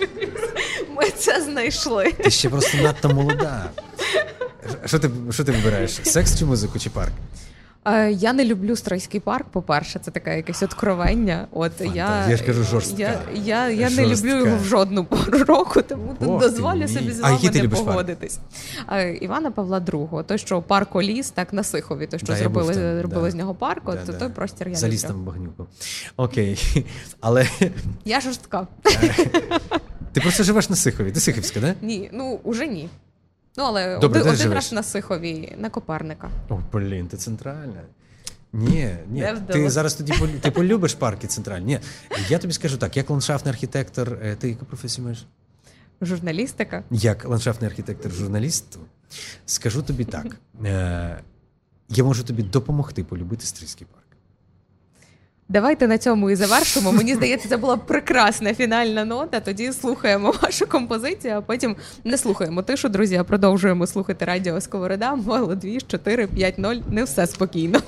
Ми 0.95 1.09
це 1.09 1.41
знайшли. 1.41 2.11
Ти 2.11 2.29
ще 2.31 2.49
просто 2.49 2.77
надто 2.77 3.09
молода. 3.09 3.69
Що 4.85 4.99
ти 4.99 5.11
що 5.29 5.43
ти 5.43 5.51
вибираєш? 5.51 5.91
Секс 6.03 6.39
чи 6.39 6.45
музику, 6.45 6.79
чи 6.79 6.89
парк? 6.89 7.13
Е, 7.85 8.11
я 8.11 8.33
не 8.33 8.45
люблю 8.45 8.75
Стройський 8.75 9.19
парк. 9.19 9.45
По-перше, 9.51 9.99
це 9.99 10.11
таке 10.11 10.37
якесь 10.37 10.63
откровення. 10.63 11.47
От 11.51 11.71
я 11.93 12.27
я 12.29 12.37
ж 12.37 12.43
кажу 12.43 12.63
жорстка. 12.63 12.97
Я 12.97 13.19
я, 13.33 13.69
я 13.69 13.89
не 13.89 14.05
люблю 14.05 14.37
його 14.37 14.57
в 14.57 14.63
жодну 14.63 15.05
пору 15.05 15.43
року, 15.43 15.81
тому 15.81 16.15
Ох, 16.25 16.41
дозволю 16.41 16.87
собі 16.87 17.11
з 17.11 17.19
вами 17.19 17.49
не 17.53 17.69
погодитись. 17.69 18.39
Парк? 18.87 19.01
Е, 19.01 19.13
Івана 19.13 19.51
Павла 19.51 19.79
II, 19.79 20.23
той, 20.23 20.37
що 20.37 20.61
парк 20.61 20.95
Оліс, 20.95 21.31
так 21.31 21.53
на 21.53 21.63
Сихові, 21.63 22.07
той, 22.07 22.19
що 22.19 22.27
да, 22.27 22.35
зробили 22.35 22.73
там, 22.73 22.99
зробили 22.99 23.27
да. 23.27 23.31
з 23.31 23.35
нього 23.35 23.55
парк, 23.55 23.83
да, 23.85 24.13
той 24.13 24.29
простір 24.29 24.69
я 24.69 24.75
Заліз 24.75 25.03
там 25.03 25.23
багнюку. 25.23 25.67
Окей. 26.17 26.85
Але 27.19 27.47
я 28.05 28.21
жорстка. 28.21 28.67
Ти 30.13 30.21
просто 30.21 30.43
живеш 30.43 30.69
на 30.69 30.75
Сихові. 30.75 31.11
Ти 31.11 31.19
Сихівська, 31.19 31.59
да? 31.59 31.75
Ні, 31.81 32.09
ну 32.13 32.39
уже 32.43 32.67
ні. 32.67 32.89
Ну, 33.57 33.63
але 33.63 33.99
Добре, 33.99 34.21
один, 34.21 34.33
один 34.33 34.53
раз 34.53 34.71
на 34.71 34.83
Сихові, 34.83 35.55
на 35.57 35.69
Коперника. 35.69 36.29
О, 36.49 36.59
блін, 36.73 37.07
ти 37.07 37.17
центральна. 37.17 37.81
Ні, 38.53 38.95
ні, 39.09 39.27
ти 39.47 39.69
зараз 39.69 39.93
тоді 39.93 40.13
ти 40.41 40.51
полюбиш 40.51 40.93
парки 40.93 41.27
центральні. 41.27 41.65
Ні, 41.65 41.79
Я 42.29 42.39
тобі 42.39 42.53
скажу 42.53 42.77
так: 42.77 42.97
як 42.97 43.09
ландшафтний 43.09 43.53
архітектор, 43.53 44.17
е, 44.23 44.35
ти 44.35 44.49
яку 44.49 44.65
професію 44.65 45.03
маєш? 45.05 45.25
Журналістика. 46.01 46.83
Як 46.91 47.25
ландшафтний 47.25 47.69
архітектор 47.69 48.11
журналіст, 48.11 48.79
скажу 49.45 49.83
тобі 49.83 50.05
так: 50.05 50.25
е, 50.65 51.19
я 51.89 52.03
можу 52.03 52.23
тобі 52.23 52.43
допомогти 52.43 53.03
полюбити 53.03 53.45
Стрільський 53.45 53.87
парк. 53.91 54.02
Давайте 55.49 55.87
на 55.87 55.97
цьому 55.97 56.29
і 56.31 56.35
завершимо. 56.35 56.91
Мені 56.91 57.15
здається, 57.15 57.49
це 57.49 57.57
була 57.57 57.77
прекрасна 57.77 58.53
фінальна 58.53 59.05
нота. 59.05 59.39
Тоді 59.39 59.71
слухаємо 59.71 60.33
вашу 60.41 60.67
композицію, 60.67 61.33
а 61.37 61.41
потім 61.41 61.75
не 62.03 62.17
слухаємо 62.17 62.61
тишу, 62.61 62.89
друзі. 62.89 63.15
а 63.15 63.23
Продовжуємо 63.23 63.87
слухати 63.87 64.25
радіо 64.25 64.61
Сковорода. 64.61 65.15
Мало 65.15 65.55
2, 65.55 65.79
4, 65.87 66.27
5, 66.27 66.57
0. 66.57 66.75
Не 66.89 67.03
все 67.03 67.27
спокійно. 67.27 67.79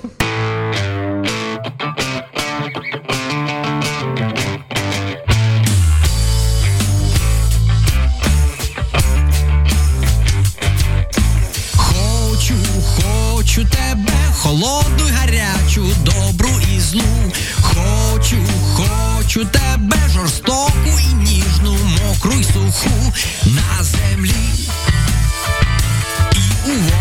Хочу 19.36 19.48
тебе 19.48 19.96
жорстоку 20.08 20.98
і 21.10 21.14
ніжну, 21.14 21.78
мокру 21.84 22.32
й 22.32 22.44
суху 22.44 23.12
на 23.46 23.84
землі 23.84 24.30
і 26.34 26.70
у 26.70 26.72
воді. 26.72 26.95